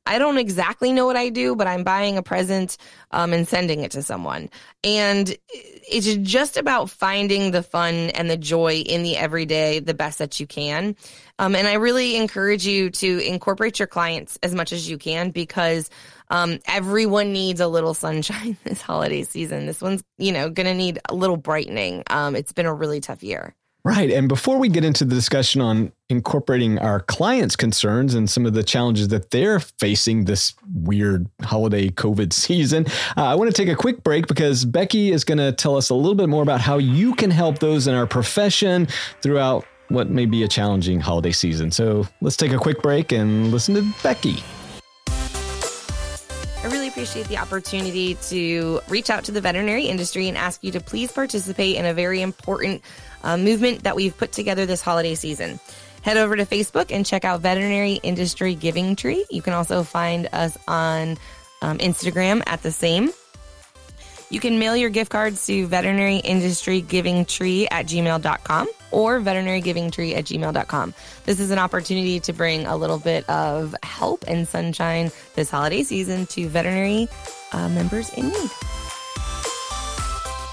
I 0.07 0.19
don't 0.19 0.37
exactly 0.37 0.93
know 0.93 1.05
what 1.05 1.17
I 1.17 1.29
do, 1.29 1.55
but 1.55 1.67
I'm 1.67 1.83
buying 1.83 2.17
a 2.17 2.23
present 2.23 2.77
um, 3.11 3.33
and 3.33 3.47
sending 3.47 3.81
it 3.81 3.91
to 3.91 4.01
someone. 4.01 4.49
And 4.83 5.35
it's 5.49 6.15
just 6.15 6.57
about 6.57 6.89
finding 6.89 7.51
the 7.51 7.63
fun 7.63 8.09
and 8.11 8.29
the 8.29 8.37
joy 8.37 8.75
in 8.75 9.03
the 9.03 9.17
everyday 9.17 9.79
the 9.79 9.93
best 9.93 10.19
that 10.19 10.39
you 10.39 10.47
can. 10.47 10.95
Um, 11.39 11.55
and 11.55 11.67
I 11.67 11.73
really 11.73 12.15
encourage 12.15 12.65
you 12.65 12.89
to 12.89 13.19
incorporate 13.19 13.79
your 13.79 13.87
clients 13.87 14.39
as 14.41 14.55
much 14.55 14.71
as 14.71 14.89
you 14.89 14.97
can 14.97 15.31
because 15.31 15.89
um, 16.29 16.59
everyone 16.65 17.33
needs 17.33 17.59
a 17.59 17.67
little 17.67 17.93
sunshine 17.93 18.57
this 18.63 18.81
holiday 18.81 19.23
season. 19.23 19.65
This 19.65 19.81
one's, 19.81 20.03
you 20.17 20.31
know, 20.31 20.49
going 20.49 20.67
to 20.67 20.73
need 20.73 20.99
a 21.09 21.15
little 21.15 21.37
brightening. 21.37 22.03
Um, 22.09 22.35
it's 22.35 22.53
been 22.53 22.65
a 22.65 22.73
really 22.73 23.01
tough 23.01 23.23
year. 23.23 23.53
Right. 23.88 24.12
And 24.12 24.27
before 24.27 24.58
we 24.58 24.67
get 24.67 24.84
into 24.84 25.06
the 25.06 25.15
discussion 25.15 25.62
on 25.62 25.94
incorporating 26.10 26.77
our 26.79 27.00
clients' 27.00 27.56
concerns 27.56 28.15
and 28.15 28.29
some 28.29 28.46
of 28.46 28.53
the 28.53 28.62
challenges 28.62 29.08
that 29.08 29.32
they're 29.32 29.62
facing 29.62 30.25
this 30.25 30.56
weird 30.74 31.29
holiday 31.41 31.88
COVID 31.88 32.34
season, 32.34 32.86
uh, 33.15 33.24
I 33.24 33.36
want 33.36 33.50
to 33.50 33.53
take 33.53 33.72
a 33.72 33.77
quick 33.77 34.03
break 34.03 34.27
because 34.27 34.65
Becky 34.65 35.13
is 35.13 35.24
going 35.24 35.38
to 35.38 35.53
tell 35.53 35.77
us 35.77 35.89
a 35.89 35.96
little 35.96 36.15
bit 36.15 36.27
more 36.27 36.44
about 36.44 36.60
how 36.60 36.79
you 36.79 37.15
can 37.15 37.32
help 37.32 37.60
those 37.60 37.88
in 37.88 37.96
our 37.96 38.06
profession 38.06 38.89
throughout 39.22 39.65
what 39.88 40.10
may 40.10 40.25
be 40.25 40.44
a 40.44 40.50
challenging 40.50 41.00
holiday 41.00 41.32
season. 41.32 41.72
So 41.72 42.06
let's 42.20 42.36
take 42.36 42.51
a 42.51 42.58
quick 42.58 42.82
break 42.82 43.13
and 43.13 43.51
listen 43.51 43.75
to 43.75 43.89
Becky. 44.03 44.44
I 46.67 46.70
really 46.70 46.89
appreciate 46.89 47.27
the 47.27 47.38
opportunity 47.38 48.15
to 48.24 48.82
reach 48.89 49.10
out 49.10 49.24
to 49.25 49.32
the 49.32 49.39
veterinary 49.39 49.86
industry 49.86 50.27
and 50.27 50.38
ask 50.38 50.65
you 50.65 50.72
to 50.74 50.82
please 50.82 51.10
participate 51.10 51.77
in 51.77 51.86
a 51.86 51.94
very 51.94 52.22
important 52.22 52.82
uh, 53.24 53.38
movement 53.38 53.83
that 53.83 53.95
we've 53.95 54.15
put 54.17 54.31
together 54.31 54.65
this 54.65 54.81
holiday 54.81 55.15
season. 55.15 55.59
Head 56.01 56.17
over 56.17 56.36
to 56.36 56.45
Facebook 56.45 56.91
and 56.91 57.05
check 57.05 57.25
out 57.25 57.41
Veterinary 57.41 57.93
Industry 58.03 58.55
Giving 58.55 58.95
Tree. 58.95 59.25
You 59.29 59.41
can 59.41 59.53
also 59.53 59.83
find 59.83 60.29
us 60.31 60.57
on 60.67 61.17
um, 61.62 61.79
Instagram 61.79 62.43
at 62.45 62.63
the 62.63 62.71
same. 62.71 63.12
You 64.29 64.39
can 64.39 64.59
mail 64.59 64.75
your 64.75 64.89
gift 64.89 65.09
cards 65.09 65.45
to 65.47 65.67
veterinary 65.67 66.17
industry 66.17 66.81
giving 66.81 67.24
tree 67.24 67.67
at 67.69 67.86
gmail.com 67.86 68.67
or 68.91 69.19
veterinarygivingtree 69.21 70.15
at 70.15 70.25
gmail.com. 70.25 70.93
This 71.25 71.39
is 71.39 71.51
an 71.51 71.59
opportunity 71.59 72.19
to 72.21 72.33
bring 72.33 72.65
a 72.65 72.75
little 72.75 73.00
bit 73.00 73.27
of 73.29 73.74
help 73.83 74.25
and 74.27 74.47
sunshine 74.47 75.12
this 75.36 75.50
holiday 75.50 75.83
season 75.83 76.25
to 76.27 76.47
veterinary 76.50 77.07
uh, 77.53 77.69
members 77.69 78.12
in 78.13 78.27
need. 78.27 78.51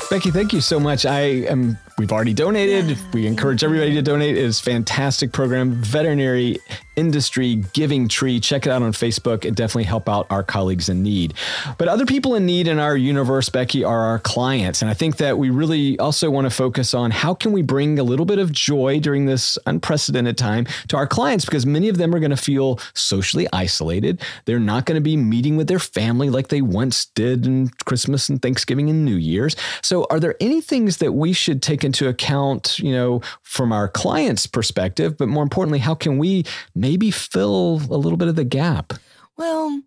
Becky, 0.08 0.30
thank 0.30 0.52
you 0.52 0.60
so 0.60 0.78
much. 0.78 1.04
I 1.04 1.20
am 1.22 1.76
we've 1.98 2.12
already 2.12 2.34
donated. 2.34 2.90
Yeah. 2.90 2.96
We 3.12 3.26
encourage 3.26 3.62
everybody 3.64 3.94
to 3.94 4.02
donate. 4.02 4.36
It 4.36 4.44
is 4.44 4.60
fantastic 4.60 5.32
program. 5.32 5.72
Veterinary 5.72 6.58
Industry 6.96 7.56
Giving 7.72 8.08
Tree. 8.08 8.40
Check 8.40 8.66
it 8.66 8.70
out 8.70 8.82
on 8.82 8.92
Facebook. 8.92 9.44
It 9.44 9.54
definitely 9.54 9.84
help 9.84 10.08
out 10.08 10.26
our 10.30 10.42
colleagues 10.42 10.88
in 10.88 11.02
need. 11.02 11.34
But 11.78 11.88
other 11.88 12.06
people 12.06 12.34
in 12.34 12.46
need 12.46 12.68
in 12.68 12.78
our 12.78 12.96
universe, 12.96 13.48
Becky, 13.48 13.84
are 13.84 14.00
our 14.00 14.18
clients. 14.18 14.82
And 14.82 14.90
I 14.90 14.94
think 14.94 15.16
that 15.16 15.38
we 15.38 15.50
really 15.50 15.98
also 15.98 16.30
want 16.30 16.46
to 16.46 16.50
focus 16.50 16.94
on 16.94 17.10
how 17.10 17.34
can 17.34 17.52
we 17.52 17.62
bring 17.62 17.98
a 17.98 18.02
little 18.02 18.26
bit 18.26 18.38
of 18.38 18.52
joy 18.52 19.00
during 19.00 19.26
this 19.26 19.58
unprecedented 19.66 20.38
time 20.38 20.66
to 20.88 20.96
our 20.96 21.06
clients 21.06 21.44
because 21.44 21.66
many 21.66 21.88
of 21.88 21.98
them 21.98 22.14
are 22.14 22.20
going 22.20 22.30
to 22.30 22.36
feel 22.36 22.78
socially 22.94 23.46
isolated. 23.52 24.20
They're 24.44 24.60
not 24.60 24.86
going 24.86 24.96
to 24.96 25.00
be 25.00 25.16
meeting 25.16 25.56
with 25.56 25.68
their 25.68 25.78
family 25.78 26.30
like 26.30 26.48
they 26.48 26.62
once 26.62 27.06
did 27.06 27.46
in 27.46 27.68
Christmas 27.84 28.28
and 28.28 28.40
Thanksgiving 28.40 28.90
and 28.90 29.04
New 29.04 29.16
Year's. 29.16 29.56
So 29.82 30.06
are 30.10 30.20
there 30.20 30.36
any 30.40 30.60
things 30.60 30.98
that 30.98 31.12
we 31.12 31.32
should 31.32 31.62
take 31.62 31.84
into 31.84 32.08
account, 32.08 32.78
you 32.78 32.92
know, 32.92 33.20
from 33.42 33.72
our 33.72 33.88
clients' 33.88 34.46
perspective, 34.46 35.16
but 35.16 35.28
more 35.28 35.42
importantly, 35.42 35.78
how 35.78 35.94
can 35.94 36.18
we 36.18 36.44
maybe 36.84 37.10
fill 37.10 37.80
a 37.88 37.96
little 37.96 38.18
bit 38.18 38.28
of 38.28 38.36
the 38.36 38.44
gap? 38.44 38.92
Well, 39.38 39.80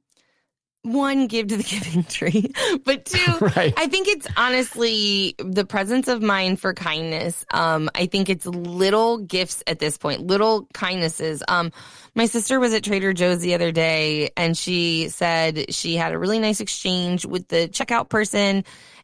one, 0.81 1.27
give 1.27 1.47
to 1.49 1.57
the 1.57 1.63
giving 1.69 2.03
tree, 2.03 2.51
but 2.83 3.05
two, 3.05 3.37
right. 3.39 3.71
I 3.77 3.85
think 3.85 4.07
it's 4.07 4.27
honestly 4.35 5.35
the 5.37 5.63
presence 5.63 6.07
of 6.07 6.23
mind 6.23 6.59
for 6.59 6.73
kindness. 6.73 7.45
Um, 7.51 7.91
I 7.93 8.07
think 8.07 8.29
it's 8.29 8.47
little 8.47 9.19
gifts 9.19 9.61
at 9.67 9.77
this 9.77 9.95
point, 9.95 10.25
little 10.25 10.67
kindnesses. 10.73 11.43
Um, 11.47 11.71
my 12.15 12.25
sister 12.25 12.59
was 12.59 12.73
at 12.73 12.83
Trader 12.83 13.13
Joe's 13.13 13.41
the 13.41 13.53
other 13.53 13.71
day 13.71 14.31
and 14.35 14.57
she 14.57 15.09
said 15.09 15.71
she 15.71 15.97
had 15.97 16.13
a 16.13 16.17
really 16.17 16.39
nice 16.39 16.61
exchange 16.61 17.27
with 17.27 17.47
the 17.47 17.67
checkout 17.67 18.09
person 18.09 18.63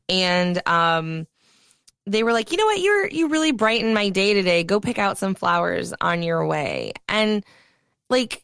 and, 0.09 0.67
um, 0.67 1.27
they 2.05 2.23
were 2.23 2.33
like, 2.33 2.51
you 2.51 2.57
know 2.57 2.65
what, 2.65 2.81
you're 2.81 3.07
you 3.07 3.29
really 3.29 3.53
brightened 3.53 3.93
my 3.93 4.09
day 4.09 4.33
today. 4.33 4.65
Go 4.65 4.81
pick 4.81 4.99
out 4.99 5.17
some 5.17 5.35
flowers 5.35 5.93
on 6.01 6.21
your 6.21 6.45
way. 6.45 6.91
And 7.07 7.45
like 8.13 8.43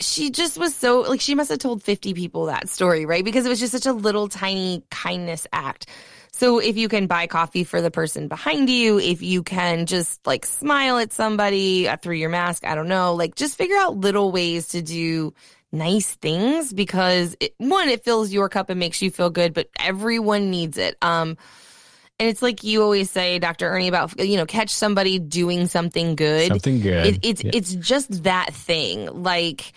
she 0.00 0.30
just 0.30 0.58
was 0.58 0.74
so 0.74 1.02
like 1.02 1.20
she 1.20 1.36
must 1.36 1.50
have 1.50 1.60
told 1.60 1.82
50 1.82 2.14
people 2.14 2.46
that 2.46 2.68
story, 2.68 3.06
right? 3.06 3.24
Because 3.24 3.46
it 3.46 3.48
was 3.48 3.60
just 3.60 3.72
such 3.72 3.86
a 3.86 3.92
little 3.92 4.28
tiny 4.28 4.82
kindness 4.90 5.46
act. 5.52 5.86
So 6.32 6.58
if 6.58 6.76
you 6.76 6.88
can 6.88 7.06
buy 7.06 7.28
coffee 7.28 7.62
for 7.62 7.80
the 7.80 7.92
person 7.92 8.26
behind 8.26 8.68
you, 8.68 8.98
if 8.98 9.22
you 9.22 9.44
can 9.44 9.86
just 9.86 10.26
like 10.26 10.44
smile 10.44 10.98
at 10.98 11.12
somebody 11.12 11.88
uh, 11.88 11.96
through 11.96 12.16
your 12.16 12.28
mask, 12.28 12.66
I 12.66 12.74
don't 12.74 12.88
know, 12.88 13.14
like 13.14 13.36
just 13.36 13.56
figure 13.56 13.76
out 13.76 13.96
little 13.96 14.32
ways 14.32 14.66
to 14.70 14.82
do 14.82 15.32
nice 15.70 16.12
things 16.16 16.72
because 16.72 17.36
it, 17.38 17.54
one, 17.58 17.88
it 17.88 18.02
fills 18.02 18.32
your 18.32 18.48
cup 18.48 18.68
and 18.68 18.80
makes 18.80 19.00
you 19.00 19.12
feel 19.12 19.30
good, 19.30 19.54
but 19.54 19.68
everyone 19.78 20.50
needs 20.50 20.76
it. 20.76 20.96
Um, 21.02 21.36
and 22.18 22.28
it's 22.28 22.42
like 22.42 22.62
you 22.62 22.82
always 22.82 23.10
say, 23.10 23.38
Dr. 23.38 23.68
Ernie, 23.68 23.88
about 23.88 24.18
you 24.20 24.36
know, 24.36 24.46
catch 24.46 24.70
somebody 24.70 25.18
doing 25.18 25.66
something 25.66 26.14
good. 26.14 26.48
Something 26.48 26.80
good. 26.80 27.06
It, 27.06 27.18
it's 27.22 27.44
yeah. 27.44 27.50
it's 27.54 27.74
just 27.74 28.22
that 28.24 28.54
thing, 28.54 29.06
like 29.22 29.72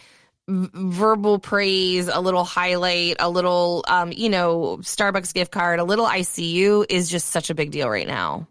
verbal 0.48 1.40
praise, 1.40 2.08
a 2.08 2.20
little 2.22 2.44
highlight, 2.44 3.18
a 3.20 3.30
little, 3.30 3.84
um, 3.88 4.14
you 4.14 4.30
know, 4.30 4.78
Starbucks 4.82 5.34
gift 5.34 5.52
card, 5.52 5.80
a 5.80 5.84
little 5.84 6.06
ICU 6.06 6.86
is 6.90 7.10
just 7.10 7.30
such 7.30 7.50
a 7.50 7.56
big 7.56 7.72
deal 7.72 7.90
right 7.90 8.08
now. 8.08 8.48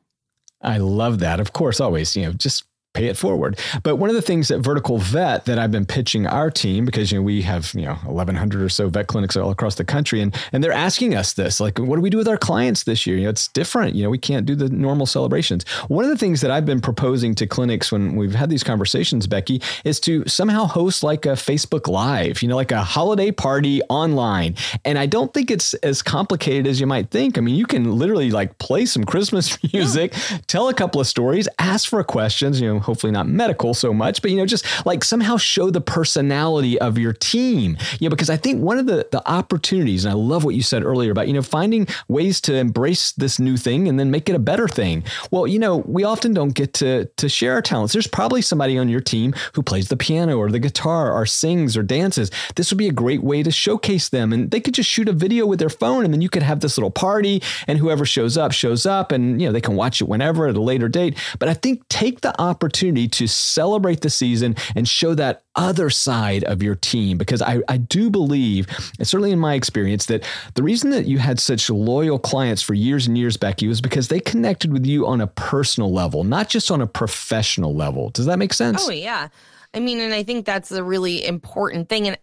I 0.61 0.79
love 0.79 1.21
that. 1.21 1.41
Of 1.41 1.53
course, 1.53 1.81
always, 1.81 2.15
you 2.17 2.27
know, 2.27 2.33
just 2.33 2.65
pay 2.97 3.07
it 3.07 3.17
forward. 3.17 3.59
But 3.83 3.97
one 3.97 4.09
of 4.09 4.17
the 4.17 4.23
things 4.23 4.49
that 4.49 4.61
Vertical 4.61 4.99
Vet 4.99 5.45
that 5.45 5.59
I've 5.59 5.71
been 5.71 5.85
pitching 5.85 6.27
our 6.27 6.51
team 6.51 6.87
because 6.87 7.13
you 7.13 7.19
know 7.19 7.23
we 7.23 7.43
have 7.43 7.73
you 7.75 7.83
know 7.83 7.95
1,100 7.95 8.63
or 8.63 8.69
so 8.71 8.89
vet 8.89 9.07
clinics 9.07 9.37
all 9.37 9.51
across 9.51 9.75
the 9.75 9.85
country, 9.85 10.21
and 10.23 10.35
and 10.53 10.65
they're 10.65 10.73
asking 10.73 11.15
us 11.15 11.35
this 11.35 11.61
like, 11.61 11.79
what 11.79 11.97
do 11.97 12.03
we 12.03 12.11
do 12.11 12.17
with 12.17 12.29
our 12.29 12.39
clients 12.39 12.85
this 12.85 13.07
year? 13.07 13.17
You 13.17 13.25
know, 13.25 13.31
it's 13.31 13.49
different. 13.49 13.95
You 13.95 14.05
know, 14.05 14.11
we 14.11 14.19
can't 14.19 14.47
do 14.47 14.55
the 14.55 14.71
normal 14.71 15.05
celebrations. 15.05 15.69
One 15.89 16.05
of 16.05 16.11
the 16.11 16.17
things 16.17 16.41
that 16.41 16.51
I've 16.51 16.65
been 16.65 16.81
proposing 16.81 17.35
to 17.37 17.47
clinics 17.47 17.93
when 17.93 18.17
we've 18.17 18.35
had 18.35 18.49
these 18.49 18.65
conversations, 18.65 19.27
Becky, 19.27 19.61
is 19.85 20.01
to 20.01 20.27
somehow 20.27 20.65
host 20.65 21.03
like 21.03 21.27
a 21.27 21.31
Facebook 21.37 21.89
Live. 21.89 22.43
You 22.43 22.49
know, 22.49 22.57
like 22.57 22.73
a 22.73 22.83
holiday 22.83 23.31
party 23.31 23.83
online. 23.91 24.57
And 24.85 24.99
I 24.99 25.05
don't 25.05 25.35
think 25.35 25.51
it's 25.51 25.75
as 25.75 26.03
complicated 26.03 26.67
as 26.67 26.81
you 26.81 26.87
might 26.87 27.11
think. 27.11 27.37
I 27.37 27.43
mean, 27.43 27.57
you 27.57 27.67
can 27.67 27.99
literally 27.99 28.31
like 28.31 28.57
play 28.57 28.87
some 28.87 29.05
Christmas 29.05 29.63
music, 29.73 30.15
yeah. 30.15 30.39
tell 30.47 30.69
a 30.71 30.75
couple 30.75 31.01
of 31.01 31.07
stories, 31.07 31.47
ask 31.59 31.89
for 31.91 32.03
questions. 32.03 32.59
You 32.61 32.75
know 32.75 32.86
hopefully 32.87 33.13
not 33.13 33.29
medical 33.29 33.75
so 33.75 33.93
much, 33.93 34.23
but 34.23 34.31
you 34.31 34.37
know, 34.37 34.47
just 34.47 34.65
like 34.87 35.05
somehow 35.05 35.37
show 35.37 35.71
the 35.71 35.81
personality 35.81 36.79
of 36.81 36.97
your 36.97 37.13
team. 37.13 37.77
You 38.01 38.09
know, 38.09 38.11
because 38.11 38.31
I 38.31 38.37
think 38.37 38.63
one 38.63 38.79
of 38.79 38.87
the 38.87 39.07
the 39.11 39.29
opportunities, 39.29 40.05
and 40.05 40.13
I 40.13 40.15
love 40.15 40.45
what 40.45 40.55
you 40.55 40.63
said 40.63 40.85
earlier 40.85 41.11
about, 41.11 41.29
you 41.29 41.35
know, 41.35 41.43
finding 41.43 41.87
ways 42.09 42.41
to 42.43 42.55
embrace 42.55 43.13
this 43.13 43.39
new 43.39 43.57
thing 43.57 43.89
and 43.89 43.99
then 43.99 44.11
make 44.11 44.29
it 44.29 44.35
a 44.35 44.39
better 44.39 44.69
thing. 44.69 45.05
Well, 45.31 45.47
you 45.47 45.59
know, 45.59 45.79
we 45.79 46.05
often 46.05 46.33
don't 46.33 46.55
get 46.55 46.73
to 46.75 47.05
to 47.05 47.29
share 47.29 47.55
our 47.55 47.63
talents. 47.63 47.93
There's 47.93 48.07
probably 48.07 48.43
somebody 48.43 48.79
on 48.79 48.89
your 48.89 49.01
team 49.01 49.35
who 49.55 49.63
plays 49.63 49.89
the 49.89 49.97
piano 49.97 50.39
or 50.39 50.51
the 50.51 50.59
guitar 50.59 51.13
or 51.13 51.27
sings 51.27 51.77
or 51.77 51.83
dances. 51.83 52.31
This 52.55 52.71
would 52.71 52.79
be 52.79 52.89
a 52.89 52.93
great 52.93 53.23
way 53.23 53.43
to 53.43 53.51
showcase 53.51 54.09
them. 54.09 54.33
And 54.33 54.51
they 54.51 54.61
could 54.61 54.75
just 54.75 54.89
shoot 54.89 55.09
a 55.09 55.13
video 55.13 55.47
with 55.47 55.59
their 55.59 55.69
phone 55.69 56.05
and 56.05 56.15
then 56.15 56.21
you 56.21 56.29
could 56.29 56.43
have 56.43 56.61
this 56.61 56.79
little 56.79 56.91
party 56.91 57.43
and 57.67 57.79
whoever 57.79 58.07
shows 58.07 58.37
up 58.37 58.53
shows 58.53 58.87
up 58.87 59.13
and 59.13 59.41
you 59.41 59.49
know 59.49 59.53
they 59.53 59.61
can 59.61 59.77
watch 59.77 60.01
it 60.01 60.09
whenever 60.09 60.47
at 60.47 60.57
a 60.57 60.63
later 60.63 60.89
date. 60.89 61.19
But 61.39 61.49
I 61.49 61.55
think 61.55 61.87
take 61.89 62.21
the 62.21 62.39
opportunity 62.41 62.76
opportunity 62.77 63.09
to 63.09 63.27
celebrate 63.27 64.03
the 64.03 64.11
season 64.11 64.55
and 64.75 64.87
show 64.87 65.15
that 65.15 65.43
other 65.55 65.89
side 65.89 66.45
of 66.45 66.63
your 66.63 66.75
team 66.75 67.17
because 67.17 67.41
I, 67.41 67.61
I 67.69 67.79
do 67.79 68.11
believe, 68.11 68.67
and 68.99 69.09
certainly 69.09 69.31
in 69.31 69.39
my 69.39 69.55
experience, 69.55 70.07
that 70.07 70.25
the 70.55 70.63
reason 70.63 70.91
that 70.91 71.07
you 71.07 71.17
had 71.19 71.41
such 71.41 71.71
loyal 71.71 72.19
clients 72.19 72.61
for 72.61 72.75
years 72.75 73.07
and 73.07 73.17
years, 73.17 73.39
Becky, 73.39 73.67
was 73.67 73.81
because 73.81 74.09
they 74.09 74.21
connected 74.21 74.75
with 74.75 74.85
you 74.85 75.07
on 75.07 75.23
a 75.23 75.27
personal 75.27 75.91
level, 75.91 76.23
not 76.23 76.51
just 76.51 76.71
on 76.71 76.83
a 76.83 76.87
professional 76.87 77.75
level. 77.75 78.11
Does 78.11 78.27
that 78.27 78.39
make 78.39 78.53
sense? 78.53 78.87
Oh, 78.87 78.91
yeah. 78.91 79.29
I 79.73 79.81
mean, 79.81 79.99
and 79.99 80.13
I 80.13 80.23
think 80.23 80.45
that's 80.45 80.71
a 80.71 80.85
really 80.85 81.25
important 81.25 81.89
thing. 81.89 82.09
And 82.09 82.19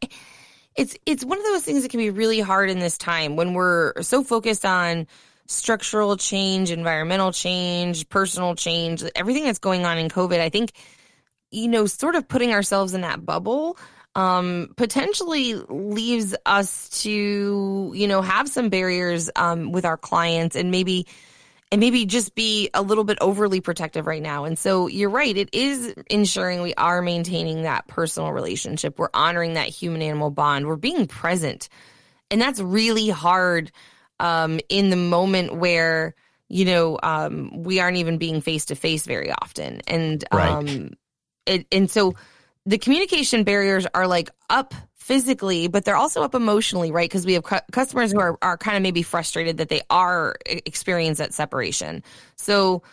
it's 0.75 0.95
it's 1.07 1.25
one 1.25 1.39
of 1.39 1.45
those 1.45 1.63
things 1.63 1.81
that 1.81 1.89
can 1.89 1.99
be 1.99 2.11
really 2.11 2.39
hard 2.39 2.69
in 2.69 2.77
this 2.77 2.97
time 2.97 3.35
when 3.35 3.53
we're 3.53 3.99
so 4.03 4.23
focused 4.23 4.65
on 4.65 5.07
structural 5.47 6.17
change, 6.17 6.71
environmental 6.71 7.31
change, 7.31 8.07
personal 8.09 8.55
change, 8.55 9.03
everything 9.15 9.43
that's 9.43 9.59
going 9.59 9.85
on 9.85 9.97
in 9.97 10.09
COVID, 10.09 10.39
I 10.39 10.49
think, 10.49 10.71
you 11.51 11.67
know, 11.67 11.85
sort 11.85 12.15
of 12.15 12.27
putting 12.27 12.51
ourselves 12.51 12.93
in 12.93 13.01
that 13.01 13.25
bubble 13.25 13.77
um, 14.15 14.73
potentially 14.77 15.55
leaves 15.55 16.35
us 16.45 16.89
to, 17.01 17.91
you 17.95 18.07
know, 18.07 18.21
have 18.21 18.47
some 18.47 18.69
barriers 18.69 19.29
um, 19.35 19.71
with 19.71 19.85
our 19.85 19.97
clients 19.97 20.55
and 20.55 20.71
maybe 20.71 21.07
and 21.71 21.79
maybe 21.79 22.05
just 22.05 22.35
be 22.35 22.69
a 22.75 22.83
little 22.83 23.03
bit 23.03 23.17
overly 23.19 23.59
protective 23.59 24.05
right 24.05 24.21
now. 24.21 24.45
And 24.45 24.59
so 24.59 24.85
you're 24.85 25.09
right, 25.09 25.35
it 25.35 25.49
is 25.53 25.91
ensuring 26.07 26.61
we 26.61 26.75
are 26.75 27.01
maintaining 27.01 27.63
that 27.63 27.87
personal 27.87 28.31
relationship. 28.31 28.99
We're 28.99 29.09
honoring 29.11 29.53
that 29.53 29.69
human 29.69 30.03
animal 30.03 30.29
bond. 30.29 30.67
We're 30.67 30.75
being 30.75 31.07
present. 31.07 31.69
And 32.29 32.39
that's 32.39 32.59
really 32.59 33.09
hard 33.09 33.71
um, 34.19 34.59
in 34.69 34.89
the 34.89 34.95
moment 34.95 35.55
where 35.55 36.15
you 36.49 36.65
know 36.65 36.99
um, 37.03 37.63
we 37.63 37.79
aren't 37.79 37.97
even 37.97 38.17
being 38.17 38.41
face 38.41 38.65
to 38.65 38.75
face 38.75 39.05
very 39.05 39.31
often, 39.31 39.81
and 39.87 40.23
um, 40.31 40.65
right. 40.65 40.93
it, 41.45 41.67
and 41.71 41.89
so 41.89 42.15
the 42.65 42.77
communication 42.77 43.43
barriers 43.43 43.85
are 43.93 44.07
like 44.07 44.29
up 44.49 44.73
physically, 44.95 45.67
but 45.67 45.83
they're 45.83 45.97
also 45.97 46.23
up 46.23 46.33
emotionally, 46.33 46.91
right? 46.91 47.09
Because 47.09 47.25
we 47.25 47.33
have 47.33 47.43
cu- 47.43 47.57
customers 47.73 48.13
who 48.13 48.19
are, 48.19 48.37
are 48.41 48.57
kind 48.57 48.77
of 48.77 48.83
maybe 48.83 49.03
frustrated 49.03 49.57
that 49.57 49.67
they 49.67 49.81
are 49.89 50.35
experience 50.45 51.17
that 51.17 51.33
separation. 51.33 52.03
So 52.37 52.83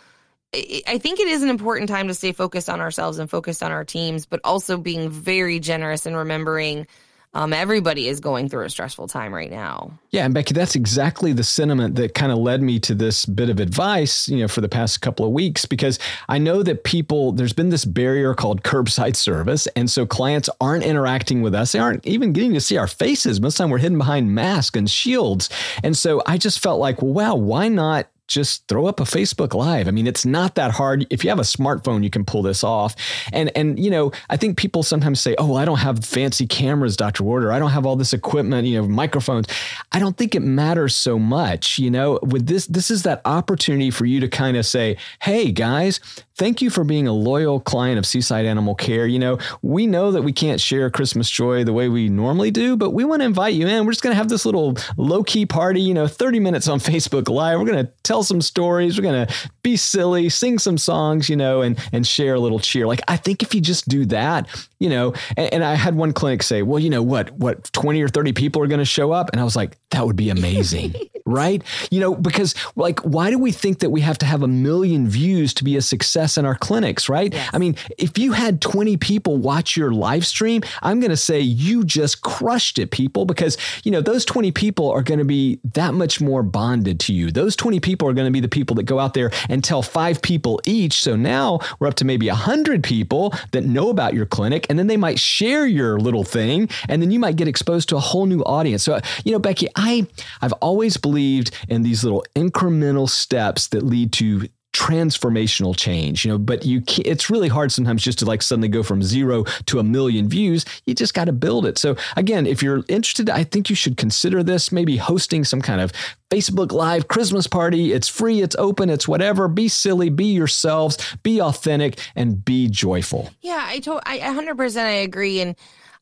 I 0.53 0.99
think 1.01 1.21
it 1.21 1.29
is 1.29 1.43
an 1.43 1.49
important 1.49 1.87
time 1.87 2.09
to 2.09 2.13
stay 2.13 2.33
focused 2.33 2.69
on 2.69 2.81
ourselves 2.81 3.19
and 3.19 3.29
focused 3.29 3.63
on 3.63 3.71
our 3.71 3.85
teams, 3.85 4.25
but 4.25 4.41
also 4.43 4.75
being 4.77 5.09
very 5.09 5.59
generous 5.61 6.05
and 6.05 6.17
remembering 6.17 6.87
um, 7.33 7.53
everybody 7.53 8.07
is 8.07 8.19
going 8.19 8.49
through 8.49 8.65
a 8.65 8.69
stressful 8.69 9.07
time 9.07 9.33
right 9.33 9.49
now. 9.49 9.97
Yeah, 10.09 10.25
and 10.25 10.33
Becky, 10.33 10.53
that's 10.53 10.75
exactly 10.75 11.31
the 11.31 11.43
sentiment 11.43 11.95
that 11.95 12.13
kind 12.13 12.31
of 12.31 12.37
led 12.37 12.61
me 12.61 12.79
to 12.81 12.93
this 12.93 13.25
bit 13.25 13.49
of 13.49 13.59
advice, 13.59 14.27
you 14.27 14.39
know, 14.39 14.49
for 14.49 14.59
the 14.59 14.67
past 14.67 14.99
couple 15.01 15.25
of 15.25 15.31
weeks, 15.31 15.65
because 15.65 15.97
I 16.27 16.37
know 16.37 16.61
that 16.63 16.83
people, 16.83 17.31
there's 17.31 17.53
been 17.53 17.69
this 17.69 17.85
barrier 17.85 18.33
called 18.33 18.63
curbside 18.63 19.15
service. 19.15 19.67
And 19.75 19.89
so 19.89 20.05
clients 20.05 20.49
aren't 20.59 20.83
interacting 20.83 21.41
with 21.41 21.55
us. 21.55 21.71
They 21.71 21.79
aren't 21.79 22.05
even 22.05 22.33
getting 22.33 22.53
to 22.53 22.61
see 22.61 22.77
our 22.77 22.87
faces. 22.87 23.39
Most 23.39 23.53
of 23.53 23.57
the 23.57 23.63
time 23.63 23.69
we're 23.71 23.77
hidden 23.77 23.97
behind 23.97 24.35
masks 24.35 24.77
and 24.77 24.89
shields. 24.89 25.49
And 25.83 25.95
so 25.95 26.21
I 26.25 26.37
just 26.37 26.59
felt 26.59 26.81
like, 26.81 27.01
well, 27.01 27.11
wow, 27.13 27.35
why 27.35 27.67
not 27.67 28.07
just 28.31 28.67
throw 28.67 28.85
up 28.85 28.99
a 28.99 29.03
Facebook 29.03 29.53
live. 29.53 29.87
I 29.87 29.91
mean, 29.91 30.07
it's 30.07 30.25
not 30.25 30.55
that 30.55 30.71
hard. 30.71 31.05
If 31.09 31.23
you 31.23 31.29
have 31.29 31.39
a 31.39 31.43
smartphone, 31.43 32.03
you 32.03 32.09
can 32.09 32.25
pull 32.25 32.41
this 32.41 32.63
off. 32.63 32.95
And 33.33 33.51
and 33.55 33.79
you 33.79 33.89
know, 33.89 34.11
I 34.29 34.37
think 34.37 34.57
people 34.57 34.83
sometimes 34.83 35.19
say, 35.19 35.35
"Oh, 35.37 35.55
I 35.55 35.65
don't 35.65 35.79
have 35.79 36.03
fancy 36.05 36.47
cameras, 36.47 36.95
Dr. 36.95 37.23
Warder. 37.23 37.51
I 37.51 37.59
don't 37.59 37.71
have 37.71 37.85
all 37.85 37.95
this 37.95 38.13
equipment, 38.13 38.67
you 38.67 38.81
know, 38.81 38.87
microphones." 38.87 39.47
I 39.91 39.99
don't 39.99 40.17
think 40.17 40.35
it 40.35 40.41
matters 40.41 40.95
so 40.95 41.19
much, 41.19 41.77
you 41.77 41.91
know. 41.91 42.19
With 42.21 42.47
this 42.47 42.65
this 42.67 42.89
is 42.89 43.03
that 43.03 43.21
opportunity 43.25 43.91
for 43.91 44.05
you 44.05 44.19
to 44.19 44.27
kind 44.27 44.57
of 44.57 44.65
say, 44.65 44.97
"Hey, 45.19 45.51
guys, 45.51 45.99
thank 46.41 46.59
you 46.59 46.71
for 46.71 46.83
being 46.83 47.07
a 47.07 47.13
loyal 47.13 47.59
client 47.59 47.99
of 47.99 48.05
Seaside 48.05 48.47
Animal 48.47 48.73
Care. 48.73 49.05
You 49.05 49.19
know, 49.19 49.37
we 49.61 49.85
know 49.85 50.11
that 50.11 50.23
we 50.23 50.33
can't 50.33 50.59
share 50.59 50.89
Christmas 50.89 51.29
joy 51.29 51.63
the 51.63 51.71
way 51.71 51.87
we 51.87 52.09
normally 52.09 52.49
do, 52.49 52.75
but 52.75 52.95
we 52.95 53.03
want 53.03 53.21
to 53.21 53.27
invite 53.27 53.53
you 53.53 53.67
in. 53.67 53.85
We're 53.85 53.91
just 53.91 54.01
going 54.01 54.13
to 54.13 54.17
have 54.17 54.27
this 54.27 54.43
little 54.43 54.75
low 54.97 55.23
key 55.23 55.45
party, 55.45 55.81
you 55.81 55.93
know, 55.93 56.07
30 56.07 56.39
minutes 56.39 56.67
on 56.67 56.79
Facebook 56.79 57.29
Live. 57.29 57.59
We're 57.59 57.67
going 57.67 57.85
to 57.85 57.91
tell 58.01 58.23
some 58.23 58.41
stories. 58.41 58.97
We're 58.97 59.03
going 59.03 59.27
to 59.27 59.33
be 59.61 59.77
silly, 59.77 60.29
sing 60.29 60.57
some 60.57 60.79
songs, 60.79 61.29
you 61.29 61.35
know, 61.35 61.61
and, 61.61 61.77
and 61.91 62.07
share 62.07 62.33
a 62.33 62.39
little 62.39 62.57
cheer. 62.57 62.87
Like, 62.87 63.01
I 63.07 63.17
think 63.17 63.43
if 63.43 63.53
you 63.53 63.61
just 63.61 63.87
do 63.87 64.07
that, 64.07 64.47
you 64.81 64.89
know, 64.89 65.13
and, 65.37 65.53
and 65.53 65.63
I 65.63 65.75
had 65.75 65.93
one 65.93 66.11
clinic 66.11 66.41
say, 66.41 66.63
well, 66.63 66.79
you 66.79 66.89
know 66.89 67.03
what, 67.03 67.29
what 67.33 67.71
20 67.71 68.01
or 68.01 68.09
30 68.09 68.33
people 68.33 68.63
are 68.63 68.67
going 68.67 68.79
to 68.79 68.85
show 68.85 69.11
up. 69.11 69.29
And 69.31 69.39
I 69.39 69.43
was 69.43 69.55
like, 69.55 69.77
that 69.91 70.07
would 70.07 70.15
be 70.15 70.31
amazing. 70.31 70.95
right? 71.25 71.63
You 71.91 71.99
know, 71.99 72.15
because 72.15 72.55
like, 72.75 72.99
why 73.01 73.29
do 73.29 73.37
we 73.37 73.51
think 73.51 73.79
that 73.79 73.89
we 73.89 74.01
have 74.01 74.17
to 74.19 74.25
have 74.25 74.41
a 74.41 74.47
million 74.47 75.07
views 75.07 75.53
to 75.55 75.63
be 75.63 75.75
a 75.77 75.81
success 75.81 76.37
in 76.37 76.45
our 76.45 76.55
clinics, 76.55 77.09
right? 77.09 77.31
Yes. 77.31 77.49
I 77.53 77.57
mean, 77.57 77.75
if 77.97 78.17
you 78.17 78.31
had 78.31 78.61
20 78.61 78.97
people 78.97 79.37
watch 79.37 79.77
your 79.77 79.91
live 79.91 80.25
stream, 80.25 80.63
I'm 80.81 80.99
going 80.99 81.11
to 81.11 81.17
say 81.17 81.39
you 81.39 81.83
just 81.83 82.21
crushed 82.21 82.79
it, 82.79 82.91
people, 82.91 83.25
because, 83.25 83.57
you 83.83 83.91
know, 83.91 84.01
those 84.01 84.25
20 84.25 84.51
people 84.51 84.91
are 84.91 85.03
going 85.03 85.19
to 85.19 85.25
be 85.25 85.59
that 85.73 85.93
much 85.93 86.21
more 86.21 86.43
bonded 86.43 86.99
to 87.01 87.13
you. 87.13 87.31
Those 87.31 87.55
20 87.55 87.79
people 87.79 88.07
are 88.07 88.13
going 88.13 88.27
to 88.27 88.31
be 88.31 88.39
the 88.39 88.49
people 88.49 88.75
that 88.77 88.83
go 88.83 88.99
out 88.99 89.13
there 89.13 89.31
and 89.49 89.63
tell 89.63 89.81
five 89.81 90.21
people 90.21 90.59
each. 90.65 91.01
So 91.01 91.15
now 91.15 91.59
we're 91.79 91.87
up 91.87 91.95
to 91.95 92.05
maybe 92.05 92.27
100 92.27 92.83
people 92.83 93.33
that 93.51 93.63
know 93.63 93.89
about 93.89 94.13
your 94.13 94.25
clinic, 94.25 94.65
and 94.71 94.79
then 94.79 94.87
they 94.87 94.95
might 94.95 95.19
share 95.19 95.67
your 95.67 95.99
little 95.99 96.23
thing, 96.23 96.69
and 96.87 97.01
then 97.01 97.11
you 97.11 97.19
might 97.19 97.35
get 97.35 97.45
exposed 97.45 97.89
to 97.89 97.97
a 97.97 97.99
whole 97.99 98.25
new 98.25 98.41
audience. 98.45 98.83
So, 98.83 99.01
you 99.25 99.33
know, 99.33 99.39
Becky, 99.39 99.67
I, 99.75 100.07
I've 100.41 100.53
always 100.53 100.95
believed 100.95 101.51
in 101.67 101.83
these 101.83 102.05
little 102.05 102.23
incremental 102.37 103.09
steps 103.09 103.67
that 103.67 103.83
lead 103.83 104.13
to 104.13 104.47
transformational 104.73 105.75
change 105.75 106.23
you 106.23 106.31
know 106.31 106.37
but 106.37 106.65
you 106.65 106.81
it's 107.03 107.29
really 107.29 107.49
hard 107.49 107.71
sometimes 107.71 108.01
just 108.01 108.19
to 108.19 108.25
like 108.25 108.41
suddenly 108.41 108.69
go 108.69 108.81
from 108.83 109.03
zero 109.03 109.43
to 109.65 109.79
a 109.79 109.83
million 109.83 110.29
views. 110.29 110.65
You 110.85 110.93
just 110.93 111.13
got 111.13 111.25
to 111.25 111.33
build 111.33 111.65
it. 111.65 111.77
So 111.77 111.97
again 112.15 112.45
if 112.45 112.63
you're 112.63 112.83
interested 112.87 113.29
i 113.29 113.43
think 113.43 113.69
you 113.69 113.75
should 113.75 113.97
consider 113.97 114.43
this 114.43 114.71
maybe 114.71 114.97
hosting 114.97 115.43
some 115.43 115.61
kind 115.61 115.81
of 115.81 115.91
facebook 116.29 116.71
live 116.71 117.07
christmas 117.07 117.47
party. 117.47 117.91
It's 117.91 118.07
free 118.07 118.41
it's 118.41 118.55
open 118.57 118.89
it's 118.89 119.07
whatever. 119.07 119.47
Be 119.47 119.67
silly 119.67 120.09
be 120.09 120.25
yourselves 120.25 120.97
be 121.23 121.41
authentic 121.41 121.99
and 122.15 122.43
be 122.43 122.69
joyful. 122.69 123.29
Yeah 123.41 123.63
i 123.67 123.79
told 123.79 124.01
i 124.05 124.19
100% 124.19 124.77
i 124.77 124.89
agree. 124.89 125.41
And 125.41 125.55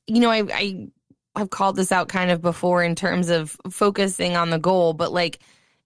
you 0.05 0.19
know 0.19 0.29
i 0.29 0.43
i 0.53 0.87
I've 1.35 1.49
called 1.49 1.75
this 1.75 1.91
out 1.91 2.09
kind 2.09 2.31
of 2.31 2.41
before 2.41 2.83
in 2.83 2.95
terms 2.95 3.29
of 3.29 3.55
focusing 3.69 4.35
on 4.35 4.49
the 4.49 4.59
goal, 4.59 4.93
but 4.93 5.13
like 5.13 5.39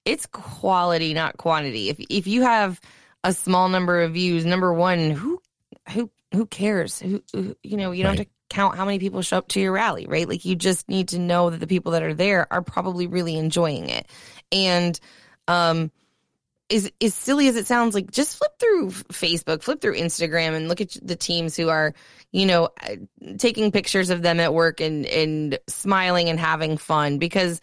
it's 0.05 0.25
quality, 0.25 1.13
not 1.13 1.37
quantity. 1.37 1.89
If 1.89 1.99
if 2.09 2.27
you 2.27 2.41
have 2.41 2.79
a 3.23 3.33
small 3.33 3.69
number 3.69 4.01
of 4.01 4.13
views, 4.13 4.45
number 4.45 4.73
one, 4.73 5.11
who 5.11 5.41
who 5.89 6.09
who 6.33 6.45
cares? 6.45 6.99
Who, 6.99 7.23
who 7.33 7.55
you 7.63 7.77
know, 7.77 7.91
you 7.91 8.03
don't 8.03 8.11
right. 8.11 8.19
have 8.19 8.27
to 8.27 8.33
count 8.49 8.75
how 8.75 8.85
many 8.85 8.99
people 8.99 9.21
show 9.21 9.37
up 9.37 9.47
to 9.49 9.59
your 9.59 9.71
rally, 9.71 10.05
right? 10.05 10.27
Like 10.27 10.45
you 10.45 10.55
just 10.55 10.89
need 10.89 11.09
to 11.09 11.19
know 11.19 11.49
that 11.49 11.59
the 11.59 11.67
people 11.67 11.93
that 11.93 12.03
are 12.03 12.13
there 12.13 12.51
are 12.51 12.61
probably 12.61 13.07
really 13.07 13.37
enjoying 13.37 13.89
it. 13.89 14.07
And 14.51 14.99
um 15.47 15.91
is 16.69 16.91
as 17.01 17.13
silly 17.13 17.47
as 17.49 17.55
it 17.55 17.67
sounds 17.67 17.93
like 17.93 18.09
just 18.09 18.37
flip 18.37 18.51
through 18.59 18.89
Facebook, 18.89 19.61
flip 19.61 19.81
through 19.81 19.95
Instagram 19.95 20.55
and 20.55 20.67
look 20.67 20.81
at 20.81 20.97
the 21.01 21.15
teams 21.15 21.55
who 21.55 21.69
are, 21.69 21.93
you 22.31 22.45
know, 22.45 22.69
uh, 22.81 22.95
taking 23.37 23.71
pictures 23.71 24.09
of 24.09 24.21
them 24.21 24.39
at 24.39 24.53
work 24.53 24.79
and 24.81 25.05
and 25.05 25.59
smiling 25.67 26.29
and 26.29 26.39
having 26.39 26.77
fun 26.77 27.19
because 27.19 27.61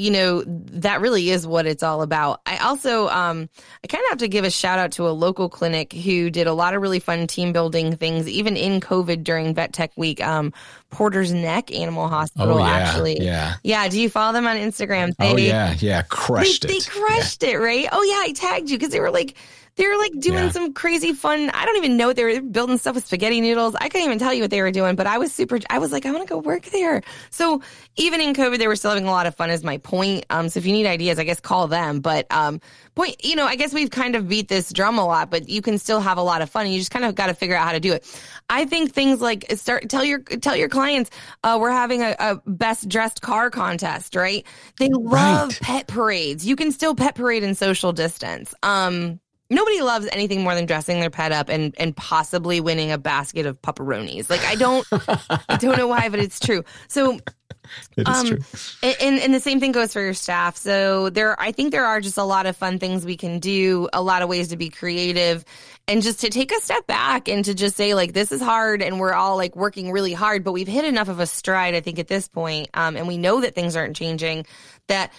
you 0.00 0.10
know 0.10 0.42
that 0.46 1.02
really 1.02 1.28
is 1.28 1.46
what 1.46 1.66
it's 1.66 1.82
all 1.82 2.00
about. 2.00 2.40
I 2.46 2.56
also 2.58 3.08
um 3.08 3.48
i 3.84 3.86
kind 3.86 4.02
of 4.04 4.10
have 4.10 4.18
to 4.18 4.28
give 4.28 4.44
a 4.44 4.50
shout 4.50 4.78
out 4.78 4.92
to 4.92 5.06
a 5.06 5.10
local 5.10 5.48
clinic 5.48 5.92
who 5.92 6.30
did 6.30 6.46
a 6.46 6.52
lot 6.54 6.74
of 6.74 6.80
really 6.80 7.00
fun 7.00 7.26
team 7.26 7.52
building 7.52 7.96
things 7.96 8.26
even 8.26 8.56
in 8.56 8.80
covid 8.80 9.22
during 9.22 9.54
vet 9.54 9.72
tech 9.72 9.92
week 9.96 10.24
um 10.24 10.52
porter's 10.90 11.32
neck 11.32 11.70
animal 11.72 12.08
hospital 12.08 12.54
oh, 12.54 12.58
yeah, 12.58 12.70
actually. 12.70 13.20
Yeah. 13.20 13.54
Yeah 13.62 13.88
do 13.88 14.00
you 14.00 14.08
follow 14.08 14.32
them 14.32 14.46
on 14.46 14.56
instagram? 14.56 15.14
They, 15.18 15.32
oh 15.32 15.36
yeah. 15.36 15.74
Yeah 15.78 16.02
crushed 16.02 16.66
they, 16.66 16.74
it. 16.74 16.84
they 16.84 16.90
crushed 16.90 17.42
yeah. 17.42 17.50
it 17.50 17.56
right? 17.56 17.88
Oh 17.92 18.02
yeah 18.02 18.30
i 18.30 18.32
tagged 18.32 18.70
you 18.70 18.78
because 18.78 18.92
they 18.92 19.00
were 19.00 19.10
like 19.10 19.34
they 19.80 19.86
were 19.86 19.96
like 19.96 20.12
doing 20.18 20.44
yeah. 20.44 20.50
some 20.50 20.74
crazy 20.74 21.14
fun. 21.14 21.48
I 21.48 21.64
don't 21.64 21.78
even 21.78 21.96
know 21.96 22.08
what 22.08 22.16
they 22.16 22.24
were 22.24 22.42
building 22.42 22.76
stuff 22.76 22.96
with 22.96 23.06
spaghetti 23.06 23.40
noodles. 23.40 23.74
I 23.74 23.88
couldn't 23.88 24.04
even 24.04 24.18
tell 24.18 24.34
you 24.34 24.42
what 24.42 24.50
they 24.50 24.60
were 24.60 24.70
doing, 24.70 24.94
but 24.94 25.06
I 25.06 25.16
was 25.16 25.32
super. 25.32 25.58
I 25.70 25.78
was 25.78 25.90
like, 25.90 26.04
I 26.04 26.10
want 26.12 26.28
to 26.28 26.28
go 26.28 26.38
work 26.38 26.66
there. 26.66 27.02
So 27.30 27.62
even 27.96 28.20
in 28.20 28.34
COVID, 28.34 28.58
they 28.58 28.68
were 28.68 28.76
still 28.76 28.90
having 28.90 29.06
a 29.06 29.10
lot 29.10 29.26
of 29.26 29.34
fun. 29.34 29.48
Is 29.48 29.64
my 29.64 29.78
point. 29.78 30.26
Um, 30.28 30.50
so 30.50 30.58
if 30.58 30.66
you 30.66 30.72
need 30.72 30.84
ideas, 30.84 31.18
I 31.18 31.24
guess 31.24 31.40
call 31.40 31.66
them. 31.66 32.00
But 32.00 32.26
um, 32.30 32.60
point, 32.94 33.24
you 33.24 33.36
know, 33.36 33.46
I 33.46 33.56
guess 33.56 33.72
we've 33.72 33.90
kind 33.90 34.16
of 34.16 34.28
beat 34.28 34.48
this 34.48 34.70
drum 34.70 34.98
a 34.98 35.06
lot, 35.06 35.30
but 35.30 35.48
you 35.48 35.62
can 35.62 35.78
still 35.78 36.00
have 36.00 36.18
a 36.18 36.22
lot 36.22 36.42
of 36.42 36.50
fun. 36.50 36.66
And 36.66 36.74
you 36.74 36.78
just 36.78 36.90
kind 36.90 37.06
of 37.06 37.14
got 37.14 37.28
to 37.28 37.34
figure 37.34 37.56
out 37.56 37.66
how 37.66 37.72
to 37.72 37.80
do 37.80 37.94
it. 37.94 38.06
I 38.50 38.66
think 38.66 38.92
things 38.92 39.22
like 39.22 39.46
start 39.54 39.88
tell 39.88 40.04
your 40.04 40.18
tell 40.18 40.56
your 40.56 40.68
clients 40.68 41.10
uh, 41.42 41.56
we're 41.58 41.70
having 41.70 42.02
a, 42.02 42.14
a, 42.18 42.42
best 42.44 42.86
dressed 42.86 43.22
car 43.22 43.48
contest, 43.48 44.14
right? 44.14 44.44
They 44.78 44.90
love 44.90 45.48
right. 45.48 45.60
pet 45.62 45.86
parades. 45.86 46.46
You 46.46 46.54
can 46.54 46.70
still 46.70 46.94
pet 46.94 47.14
parade 47.14 47.44
and 47.44 47.56
social 47.56 47.94
distance. 47.94 48.54
Um, 48.62 49.20
nobody 49.50 49.82
loves 49.82 50.08
anything 50.12 50.42
more 50.42 50.54
than 50.54 50.64
dressing 50.64 51.00
their 51.00 51.10
pet 51.10 51.32
up 51.32 51.48
and 51.48 51.74
and 51.78 51.94
possibly 51.94 52.60
winning 52.60 52.92
a 52.92 52.98
basket 52.98 53.44
of 53.44 53.60
pepperonis. 53.60 54.30
Like 54.30 54.44
I 54.46 54.54
don't 54.54 54.86
I 55.48 55.56
don't 55.56 55.76
know 55.76 55.88
why, 55.88 56.08
but 56.08 56.20
it's 56.20 56.40
true. 56.40 56.64
So 56.88 57.18
it 57.96 58.08
is 58.08 58.16
um, 58.16 58.26
true. 58.26 58.38
And, 58.82 59.20
and 59.20 59.34
the 59.34 59.40
same 59.40 59.60
thing 59.60 59.72
goes 59.72 59.92
for 59.92 60.00
your 60.00 60.14
staff. 60.14 60.56
So 60.56 61.10
there 61.10 61.38
I 61.40 61.52
think 61.52 61.72
there 61.72 61.84
are 61.84 62.00
just 62.00 62.16
a 62.16 62.24
lot 62.24 62.46
of 62.46 62.56
fun 62.56 62.78
things 62.78 63.04
we 63.04 63.16
can 63.16 63.40
do, 63.40 63.88
a 63.92 64.00
lot 64.00 64.22
of 64.22 64.28
ways 64.28 64.48
to 64.48 64.56
be 64.56 64.70
creative 64.70 65.44
and 65.88 66.02
just 66.02 66.20
to 66.20 66.30
take 66.30 66.52
a 66.52 66.60
step 66.60 66.86
back 66.86 67.28
and 67.28 67.44
to 67.44 67.54
just 67.54 67.76
say 67.76 67.94
like 67.94 68.12
this 68.12 68.30
is 68.30 68.40
hard 68.40 68.82
and 68.82 69.00
we're 69.00 69.12
all 69.12 69.36
like 69.36 69.56
working 69.56 69.90
really 69.90 70.12
hard, 70.12 70.44
but 70.44 70.52
we've 70.52 70.68
hit 70.68 70.84
enough 70.84 71.08
of 71.08 71.18
a 71.18 71.26
stride 71.26 71.74
I 71.74 71.80
think 71.80 71.98
at 71.98 72.08
this 72.08 72.28
point 72.28 72.68
um, 72.74 72.96
and 72.96 73.08
we 73.08 73.18
know 73.18 73.40
that 73.40 73.54
things 73.54 73.74
aren't 73.76 73.96
changing 73.96 74.46
that 74.86 75.12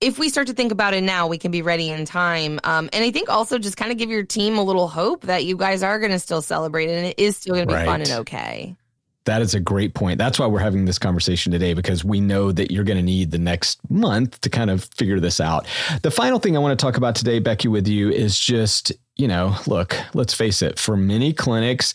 if 0.00 0.18
we 0.18 0.28
start 0.28 0.46
to 0.46 0.52
think 0.52 0.70
about 0.70 0.94
it 0.94 1.02
now, 1.02 1.26
we 1.26 1.38
can 1.38 1.50
be 1.50 1.62
ready 1.62 1.90
in 1.90 2.04
time. 2.04 2.60
Um, 2.64 2.88
and 2.92 3.04
I 3.04 3.10
think 3.10 3.28
also 3.28 3.58
just 3.58 3.76
kind 3.76 3.90
of 3.90 3.98
give 3.98 4.10
your 4.10 4.22
team 4.22 4.56
a 4.56 4.62
little 4.62 4.88
hope 4.88 5.22
that 5.22 5.44
you 5.44 5.56
guys 5.56 5.82
are 5.82 5.98
going 5.98 6.12
to 6.12 6.18
still 6.18 6.42
celebrate 6.42 6.88
and 6.88 7.06
it 7.06 7.18
is 7.18 7.36
still 7.36 7.54
going 7.54 7.66
to 7.66 7.72
be 7.72 7.74
right. 7.74 7.86
fun 7.86 8.00
and 8.02 8.10
okay. 8.12 8.76
That 9.24 9.42
is 9.42 9.54
a 9.54 9.60
great 9.60 9.92
point. 9.92 10.16
That's 10.16 10.38
why 10.38 10.46
we're 10.46 10.60
having 10.60 10.86
this 10.86 10.98
conversation 10.98 11.52
today 11.52 11.74
because 11.74 12.02
we 12.02 12.18
know 12.18 12.50
that 12.52 12.70
you're 12.70 12.84
going 12.84 12.96
to 12.96 13.02
need 13.02 13.30
the 13.30 13.38
next 13.38 13.78
month 13.90 14.40
to 14.40 14.48
kind 14.48 14.70
of 14.70 14.84
figure 14.96 15.20
this 15.20 15.38
out. 15.38 15.66
The 16.02 16.10
final 16.10 16.38
thing 16.38 16.56
I 16.56 16.60
want 16.60 16.78
to 16.78 16.82
talk 16.82 16.96
about 16.96 17.14
today, 17.14 17.38
Becky, 17.38 17.68
with 17.68 17.86
you 17.86 18.08
is 18.08 18.38
just, 18.38 18.90
you 19.16 19.28
know, 19.28 19.54
look, 19.66 19.94
let's 20.14 20.32
face 20.32 20.62
it, 20.62 20.78
for 20.78 20.96
many 20.96 21.34
clinics, 21.34 21.92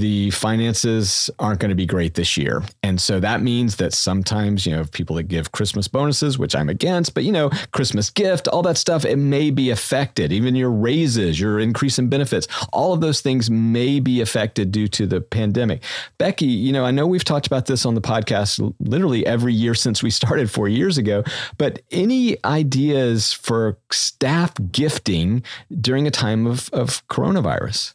the 0.00 0.30
finances 0.30 1.30
aren't 1.38 1.60
going 1.60 1.68
to 1.68 1.74
be 1.74 1.86
great 1.86 2.14
this 2.14 2.36
year. 2.36 2.62
And 2.82 3.00
so 3.00 3.20
that 3.20 3.42
means 3.42 3.76
that 3.76 3.92
sometimes, 3.92 4.64
you 4.64 4.74
know, 4.74 4.84
people 4.84 5.16
that 5.16 5.24
give 5.24 5.52
Christmas 5.52 5.88
bonuses, 5.88 6.38
which 6.38 6.56
I'm 6.56 6.68
against, 6.68 7.14
but 7.14 7.24
you 7.24 7.32
know, 7.32 7.50
Christmas 7.72 8.08
gift, 8.08 8.48
all 8.48 8.62
that 8.62 8.78
stuff, 8.78 9.04
it 9.04 9.16
may 9.16 9.50
be 9.50 9.68
affected. 9.70 10.32
Even 10.32 10.54
your 10.54 10.70
raises, 10.70 11.38
your 11.38 11.60
increase 11.60 11.98
in 11.98 12.08
benefits, 12.08 12.48
all 12.72 12.94
of 12.94 13.00
those 13.00 13.20
things 13.20 13.50
may 13.50 14.00
be 14.00 14.20
affected 14.20 14.72
due 14.72 14.88
to 14.88 15.06
the 15.06 15.20
pandemic. 15.20 15.82
Becky, 16.18 16.46
you 16.46 16.72
know, 16.72 16.84
I 16.84 16.90
know 16.90 17.06
we've 17.06 17.24
talked 17.24 17.46
about 17.46 17.66
this 17.66 17.84
on 17.84 17.94
the 17.94 18.00
podcast 18.00 18.74
literally 18.80 19.26
every 19.26 19.52
year 19.52 19.74
since 19.74 20.02
we 20.02 20.10
started 20.10 20.50
four 20.50 20.68
years 20.68 20.96
ago, 20.96 21.22
but 21.58 21.82
any 21.90 22.42
ideas 22.44 23.32
for 23.32 23.76
staff 23.90 24.54
gifting 24.72 25.42
during 25.80 26.06
a 26.06 26.10
time 26.10 26.46
of, 26.46 26.70
of 26.72 27.06
coronavirus? 27.08 27.94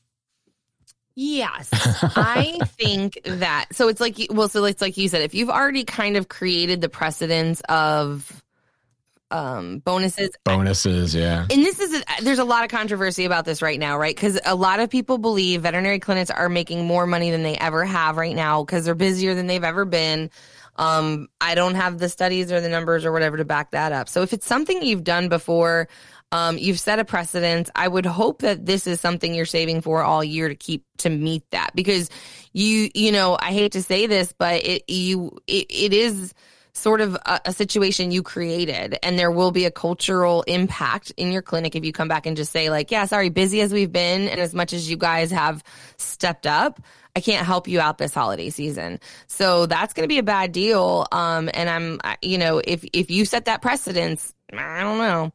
Yes, 1.16 1.70
I 1.72 2.60
think 2.78 3.20
that. 3.24 3.68
So 3.72 3.88
it's 3.88 4.02
like, 4.02 4.18
well, 4.30 4.50
so 4.50 4.66
it's 4.66 4.82
like 4.82 4.98
you 4.98 5.08
said, 5.08 5.22
if 5.22 5.34
you've 5.34 5.50
already 5.50 5.86
kind 5.86 6.18
of 6.18 6.28
created 6.28 6.82
the 6.82 6.90
precedence 6.90 7.62
of 7.70 8.42
um 9.32 9.80
bonuses 9.80 10.30
bonuses 10.44 11.16
yeah. 11.16 11.48
And 11.50 11.66
this 11.66 11.80
is 11.80 12.00
a, 12.00 12.24
there's 12.24 12.38
a 12.38 12.44
lot 12.44 12.64
of 12.64 12.70
controversy 12.70 13.26
about 13.26 13.44
this 13.44 13.60
right 13.64 13.80
now 13.80 13.98
right? 13.98 14.16
Because 14.16 14.40
a 14.46 14.54
lot 14.54 14.80
of 14.80 14.92
people 14.92 15.18
believe 15.18 15.64
veterinary 15.64 16.00
clinics 16.00 16.30
are 16.30 16.48
making 16.48 16.86
more 16.86 17.08
money 17.08 17.32
than 17.32 17.42
they 17.42 17.58
ever 17.58 17.86
have 17.86 18.18
right 18.18 18.36
now 18.36 18.64
because 18.64 18.86
they're 18.86 18.94
busier 18.94 19.34
than 19.34 19.48
they've 19.48 19.64
ever 19.64 19.84
been. 19.84 20.30
Um 20.76 21.30
i 21.42 21.56
don't 21.56 21.76
have 21.76 21.98
the 21.98 22.10
studies 22.10 22.52
or 22.52 22.62
the 22.62 22.70
numbers 22.70 23.04
or 23.04 23.12
whatever 23.12 23.38
to 23.38 23.46
back 23.46 23.72
that 23.72 23.92
up. 23.92 24.10
So 24.10 24.22
if 24.22 24.32
it's 24.32 24.46
something 24.46 24.84
you've 24.84 25.04
done 25.04 25.28
before 25.28 25.88
um, 26.32 26.58
you've 26.58 26.80
set 26.80 27.00
a 27.00 27.06
precedent. 27.06 27.70
I 27.76 27.88
would 27.88 28.06
hope 28.06 28.42
that 28.42 28.66
this 28.66 28.88
is 28.88 29.00
something 29.00 29.34
you're 29.34 29.46
saving 29.46 29.82
for 29.82 30.04
all 30.04 30.24
year 30.24 30.50
to 30.50 30.56
keep 30.56 30.84
to 30.98 31.10
meet 31.10 31.44
that 31.52 31.72
because 31.76 32.10
you, 32.54 32.90
you 32.94 33.12
know, 33.12 33.38
I 33.40 33.52
hate 33.52 33.74
to 33.74 33.84
say 33.84 34.08
this, 34.08 34.34
but 34.38 34.66
it, 34.66 34.90
you, 34.90 35.38
it, 35.48 35.68
it 35.70 35.94
is 35.94 36.34
sort 36.76 37.00
of 37.00 37.16
a, 37.16 37.42
a, 37.46 37.54
situation 37.54 38.12
you 38.12 38.22
created 38.22 38.98
and 39.02 39.18
there 39.18 39.32
will 39.32 39.52
be 39.52 39.64
a 39.64 39.72
cultural 39.72 40.42
impact 40.44 41.12
in 41.16 41.32
your 41.32 41.42
clinic 41.42 41.74
if 41.76 41.86
you 41.86 41.94
come 41.94 42.10
back 42.10 42.26
and 42.26 42.36
just 42.36 42.52
say 42.52 42.70
like 42.70 42.92
yeah 42.92 43.06
sorry 43.06 43.30
busy 43.30 43.62
as 43.62 43.72
we've 43.72 43.94
been 43.94 44.28
and 44.28 44.42
as 44.42 44.54
much 44.54 44.74
as 44.74 44.90
you 44.90 44.98
guys 44.98 45.32
have 45.32 45.64
stepped 45.96 46.46
up 46.46 46.82
i 47.16 47.22
can't 47.22 47.46
help 47.46 47.70
you 47.70 47.80
out 47.80 47.98
this 47.98 48.14
holiday 48.14 48.50
season. 48.50 49.00
So 49.28 49.68
that's 49.68 49.94
going 49.94 50.04
to 50.04 50.14
be 50.14 50.18
a 50.18 50.24
bad 50.24 50.52
deal. 50.52 51.08
Um 51.14 51.50
and 51.54 51.70
i'm 51.70 52.02
you 52.22 52.38
know 52.38 52.62
if 52.62 52.84
if 52.92 53.10
you 53.10 53.24
set 53.24 53.46
that 53.46 53.62
precedence 53.62 54.34
i 54.52 54.82
don't 54.82 54.98
know 54.98 55.32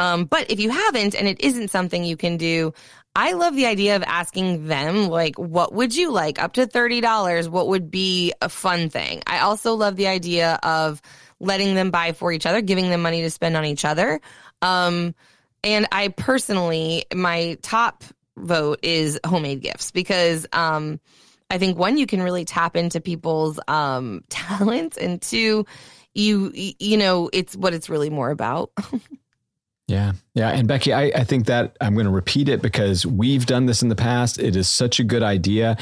um, 0.00 0.24
but 0.24 0.50
if 0.50 0.58
you 0.58 0.70
haven't 0.70 1.14
and 1.14 1.28
it 1.28 1.42
isn't 1.42 1.70
something 1.70 2.04
you 2.04 2.16
can 2.16 2.38
do, 2.38 2.72
I 3.14 3.32
love 3.34 3.54
the 3.54 3.66
idea 3.66 3.96
of 3.96 4.02
asking 4.04 4.66
them, 4.66 5.08
like, 5.08 5.36
what 5.38 5.74
would 5.74 5.94
you 5.94 6.10
like? 6.10 6.40
Up 6.40 6.54
to 6.54 6.66
$30, 6.66 7.48
what 7.48 7.68
would 7.68 7.90
be 7.90 8.32
a 8.40 8.48
fun 8.48 8.88
thing? 8.88 9.22
I 9.26 9.40
also 9.40 9.74
love 9.74 9.96
the 9.96 10.06
idea 10.06 10.58
of 10.62 11.02
letting 11.38 11.74
them 11.74 11.90
buy 11.90 12.12
for 12.12 12.32
each 12.32 12.46
other, 12.46 12.62
giving 12.62 12.88
them 12.88 13.02
money 13.02 13.20
to 13.20 13.30
spend 13.30 13.58
on 13.58 13.66
each 13.66 13.84
other. 13.84 14.22
Um, 14.62 15.14
and 15.62 15.86
I 15.92 16.08
personally, 16.08 17.04
my 17.14 17.58
top 17.60 18.02
vote 18.38 18.78
is 18.82 19.20
homemade 19.26 19.60
gifts 19.60 19.90
because, 19.90 20.46
um, 20.54 20.98
I 21.50 21.58
think 21.58 21.76
one, 21.76 21.98
you 21.98 22.06
can 22.06 22.22
really 22.22 22.46
tap 22.46 22.74
into 22.74 23.02
people's, 23.02 23.60
um, 23.68 24.24
talents 24.30 24.96
and 24.96 25.20
two, 25.20 25.66
you, 26.14 26.52
you 26.54 26.96
know, 26.96 27.28
it's 27.34 27.54
what 27.54 27.74
it's 27.74 27.90
really 27.90 28.08
more 28.08 28.30
about. 28.30 28.70
Yeah. 29.90 30.12
Yeah. 30.34 30.50
And 30.50 30.68
Becky, 30.68 30.92
I, 30.92 31.06
I 31.06 31.24
think 31.24 31.46
that 31.46 31.76
I'm 31.80 31.94
going 31.94 32.06
to 32.06 32.12
repeat 32.12 32.48
it 32.48 32.62
because 32.62 33.04
we've 33.04 33.44
done 33.44 33.66
this 33.66 33.82
in 33.82 33.88
the 33.88 33.96
past. 33.96 34.38
It 34.38 34.54
is 34.54 34.68
such 34.68 35.00
a 35.00 35.04
good 35.04 35.24
idea, 35.24 35.76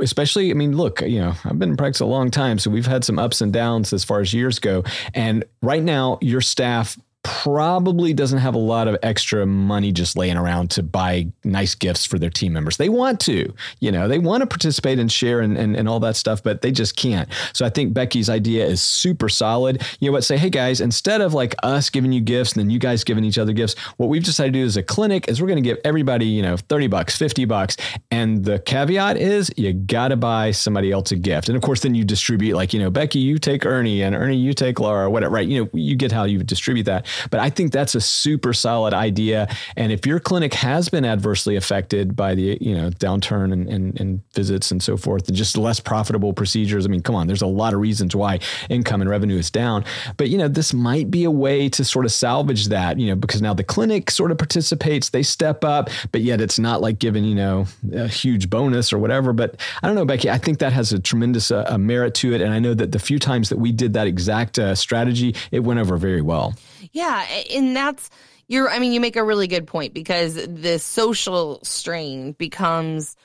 especially, 0.00 0.50
I 0.50 0.54
mean, 0.54 0.74
look, 0.74 1.02
you 1.02 1.20
know, 1.20 1.34
I've 1.44 1.58
been 1.58 1.68
in 1.68 1.76
practice 1.76 2.00
a 2.00 2.06
long 2.06 2.30
time. 2.30 2.58
So 2.58 2.70
we've 2.70 2.86
had 2.86 3.04
some 3.04 3.18
ups 3.18 3.42
and 3.42 3.52
downs 3.52 3.92
as 3.92 4.04
far 4.04 4.20
as 4.20 4.32
years 4.32 4.58
go. 4.58 4.84
And 5.12 5.44
right 5.60 5.82
now, 5.82 6.18
your 6.22 6.40
staff 6.40 6.98
probably 7.22 8.12
doesn't 8.12 8.40
have 8.40 8.54
a 8.54 8.58
lot 8.58 8.88
of 8.88 8.96
extra 9.02 9.46
money 9.46 9.92
just 9.92 10.16
laying 10.16 10.36
around 10.36 10.70
to 10.70 10.82
buy 10.82 11.26
nice 11.44 11.74
gifts 11.74 12.04
for 12.04 12.18
their 12.18 12.30
team 12.30 12.52
members. 12.52 12.78
They 12.78 12.88
want 12.88 13.20
to, 13.20 13.52
you 13.80 13.92
know, 13.92 14.08
they 14.08 14.18
want 14.18 14.40
to 14.40 14.46
participate 14.46 14.98
and 14.98 15.10
share 15.10 15.40
and, 15.40 15.56
and, 15.56 15.76
and 15.76 15.88
all 15.88 16.00
that 16.00 16.16
stuff, 16.16 16.42
but 16.42 16.62
they 16.62 16.72
just 16.72 16.96
can't. 16.96 17.28
So 17.52 17.64
I 17.64 17.70
think 17.70 17.94
Becky's 17.94 18.28
idea 18.28 18.66
is 18.66 18.82
super 18.82 19.28
solid. 19.28 19.82
You 20.00 20.08
know 20.08 20.12
what? 20.12 20.24
Say, 20.24 20.36
hey 20.36 20.50
guys, 20.50 20.80
instead 20.80 21.20
of 21.20 21.32
like 21.32 21.54
us 21.62 21.90
giving 21.90 22.12
you 22.12 22.20
gifts 22.20 22.52
and 22.52 22.60
then 22.60 22.70
you 22.70 22.80
guys 22.80 23.04
giving 23.04 23.24
each 23.24 23.38
other 23.38 23.52
gifts, 23.52 23.78
what 23.98 24.08
we've 24.08 24.24
decided 24.24 24.52
to 24.54 24.58
do 24.58 24.64
as 24.64 24.76
a 24.76 24.82
clinic 24.82 25.28
is 25.28 25.40
we're 25.40 25.48
going 25.48 25.62
to 25.62 25.68
give 25.68 25.78
everybody, 25.84 26.26
you 26.26 26.42
know, 26.42 26.56
30 26.56 26.88
bucks, 26.88 27.16
50 27.16 27.44
bucks. 27.44 27.76
And 28.10 28.44
the 28.44 28.58
caveat 28.58 29.16
is 29.16 29.50
you 29.56 29.72
got 29.72 30.08
to 30.08 30.16
buy 30.16 30.50
somebody 30.50 30.90
else 30.90 31.12
a 31.12 31.16
gift. 31.16 31.48
And 31.48 31.56
of 31.56 31.62
course, 31.62 31.80
then 31.80 31.94
you 31.94 32.04
distribute 32.04 32.56
like, 32.56 32.72
you 32.72 32.80
know, 32.80 32.90
Becky, 32.90 33.20
you 33.20 33.38
take 33.38 33.64
Ernie 33.64 34.02
and 34.02 34.14
Ernie, 34.14 34.36
you 34.36 34.54
take 34.54 34.80
Laura, 34.80 35.08
whatever, 35.08 35.34
right? 35.34 35.46
You 35.46 35.64
know, 35.64 35.70
you 35.72 35.94
get 35.94 36.10
how 36.10 36.24
you 36.24 36.42
distribute 36.42 36.84
that. 36.84 37.06
But 37.30 37.40
I 37.40 37.50
think 37.50 37.72
that's 37.72 37.94
a 37.94 38.00
super 38.00 38.52
solid 38.52 38.94
idea. 38.94 39.48
And 39.76 39.92
if 39.92 40.06
your 40.06 40.20
clinic 40.20 40.54
has 40.54 40.88
been 40.88 41.04
adversely 41.04 41.56
affected 41.56 42.16
by 42.16 42.34
the 42.34 42.58
you 42.60 42.74
know 42.74 42.90
downturn 42.90 43.52
and, 43.52 43.68
and, 43.68 44.00
and 44.00 44.22
visits 44.34 44.70
and 44.70 44.82
so 44.82 44.96
forth, 44.96 45.28
and 45.28 45.36
just 45.36 45.56
less 45.56 45.80
profitable 45.80 46.32
procedures, 46.32 46.86
I 46.86 46.88
mean, 46.88 47.02
come 47.02 47.14
on, 47.14 47.26
there's 47.26 47.42
a 47.42 47.46
lot 47.46 47.74
of 47.74 47.80
reasons 47.80 48.14
why 48.14 48.40
income 48.68 49.00
and 49.00 49.10
revenue 49.10 49.38
is 49.38 49.50
down. 49.50 49.84
But 50.16 50.28
you 50.28 50.38
know, 50.38 50.48
this 50.48 50.72
might 50.72 51.10
be 51.10 51.24
a 51.24 51.30
way 51.30 51.68
to 51.70 51.84
sort 51.84 52.04
of 52.04 52.12
salvage 52.12 52.68
that. 52.68 52.98
You 52.98 53.08
know, 53.08 53.16
because 53.16 53.42
now 53.42 53.54
the 53.54 53.64
clinic 53.64 54.10
sort 54.10 54.30
of 54.30 54.38
participates, 54.38 55.10
they 55.10 55.22
step 55.22 55.64
up, 55.64 55.90
but 56.10 56.20
yet 56.20 56.40
it's 56.40 56.58
not 56.58 56.80
like 56.80 56.98
giving 56.98 57.24
you 57.24 57.34
know 57.34 57.66
a 57.92 58.08
huge 58.08 58.50
bonus 58.50 58.92
or 58.92 58.98
whatever. 58.98 59.32
But 59.32 59.56
I 59.82 59.86
don't 59.86 59.96
know, 59.96 60.04
Becky. 60.04 60.30
I 60.30 60.38
think 60.38 60.58
that 60.58 60.72
has 60.72 60.92
a 60.92 60.98
tremendous 60.98 61.50
uh, 61.50 61.76
merit 61.78 62.14
to 62.14 62.34
it, 62.34 62.40
and 62.40 62.52
I 62.52 62.58
know 62.58 62.74
that 62.74 62.92
the 62.92 62.98
few 62.98 63.18
times 63.18 63.48
that 63.48 63.58
we 63.58 63.72
did 63.72 63.92
that 63.94 64.06
exact 64.06 64.58
uh, 64.58 64.74
strategy, 64.74 65.34
it 65.50 65.60
went 65.60 65.80
over 65.80 65.96
very 65.96 66.22
well. 66.22 66.54
Yeah, 66.92 67.24
and 67.54 67.74
that's 67.76 68.10
you're 68.48 68.68
I 68.68 68.78
mean 68.78 68.92
you 68.92 69.00
make 69.00 69.16
a 69.16 69.24
really 69.24 69.46
good 69.46 69.66
point 69.66 69.94
because 69.94 70.34
the 70.34 70.78
social 70.78 71.60
strain 71.62 72.32
becomes 72.32 73.16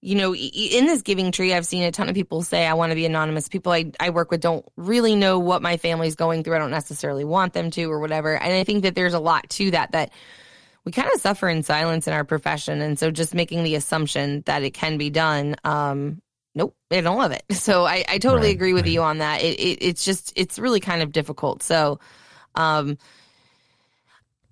you 0.00 0.14
know 0.14 0.34
in 0.34 0.86
this 0.86 1.02
giving 1.02 1.32
tree 1.32 1.52
I've 1.52 1.66
seen 1.66 1.82
a 1.82 1.90
ton 1.90 2.08
of 2.08 2.14
people 2.14 2.42
say 2.42 2.66
I 2.66 2.74
want 2.74 2.90
to 2.90 2.96
be 2.96 3.06
anonymous. 3.06 3.48
People 3.48 3.72
I 3.72 3.92
I 4.00 4.10
work 4.10 4.30
with 4.30 4.40
don't 4.40 4.64
really 4.76 5.16
know 5.16 5.38
what 5.38 5.62
my 5.62 5.76
family's 5.76 6.14
going 6.14 6.44
through. 6.44 6.56
I 6.56 6.58
don't 6.58 6.70
necessarily 6.70 7.24
want 7.24 7.52
them 7.52 7.70
to 7.72 7.90
or 7.90 8.00
whatever. 8.00 8.34
And 8.34 8.52
I 8.52 8.64
think 8.64 8.82
that 8.84 8.94
there's 8.94 9.14
a 9.14 9.20
lot 9.20 9.48
to 9.50 9.70
that 9.72 9.92
that 9.92 10.12
we 10.84 10.92
kind 10.92 11.10
of 11.14 11.20
suffer 11.20 11.48
in 11.48 11.62
silence 11.62 12.06
in 12.06 12.12
our 12.12 12.24
profession 12.24 12.80
and 12.80 12.98
so 12.98 13.10
just 13.10 13.34
making 13.34 13.64
the 13.64 13.74
assumption 13.74 14.42
that 14.46 14.62
it 14.62 14.72
can 14.72 14.98
be 14.98 15.10
done 15.10 15.56
um 15.64 16.20
nope, 16.54 16.76
I 16.90 17.00
don't 17.00 17.18
love 17.18 17.32
it. 17.32 17.42
So 17.54 17.84
I, 17.84 18.04
I 18.08 18.18
totally 18.18 18.48
right, 18.48 18.54
agree 18.54 18.72
with 18.74 18.84
right. 18.84 18.92
you 18.92 19.02
on 19.02 19.18
that. 19.18 19.42
It, 19.42 19.58
it, 19.58 19.78
it's 19.80 20.04
just, 20.04 20.32
it's 20.36 20.58
really 20.58 20.80
kind 20.80 21.02
of 21.02 21.12
difficult. 21.12 21.62
So 21.62 21.98
um, 22.54 22.98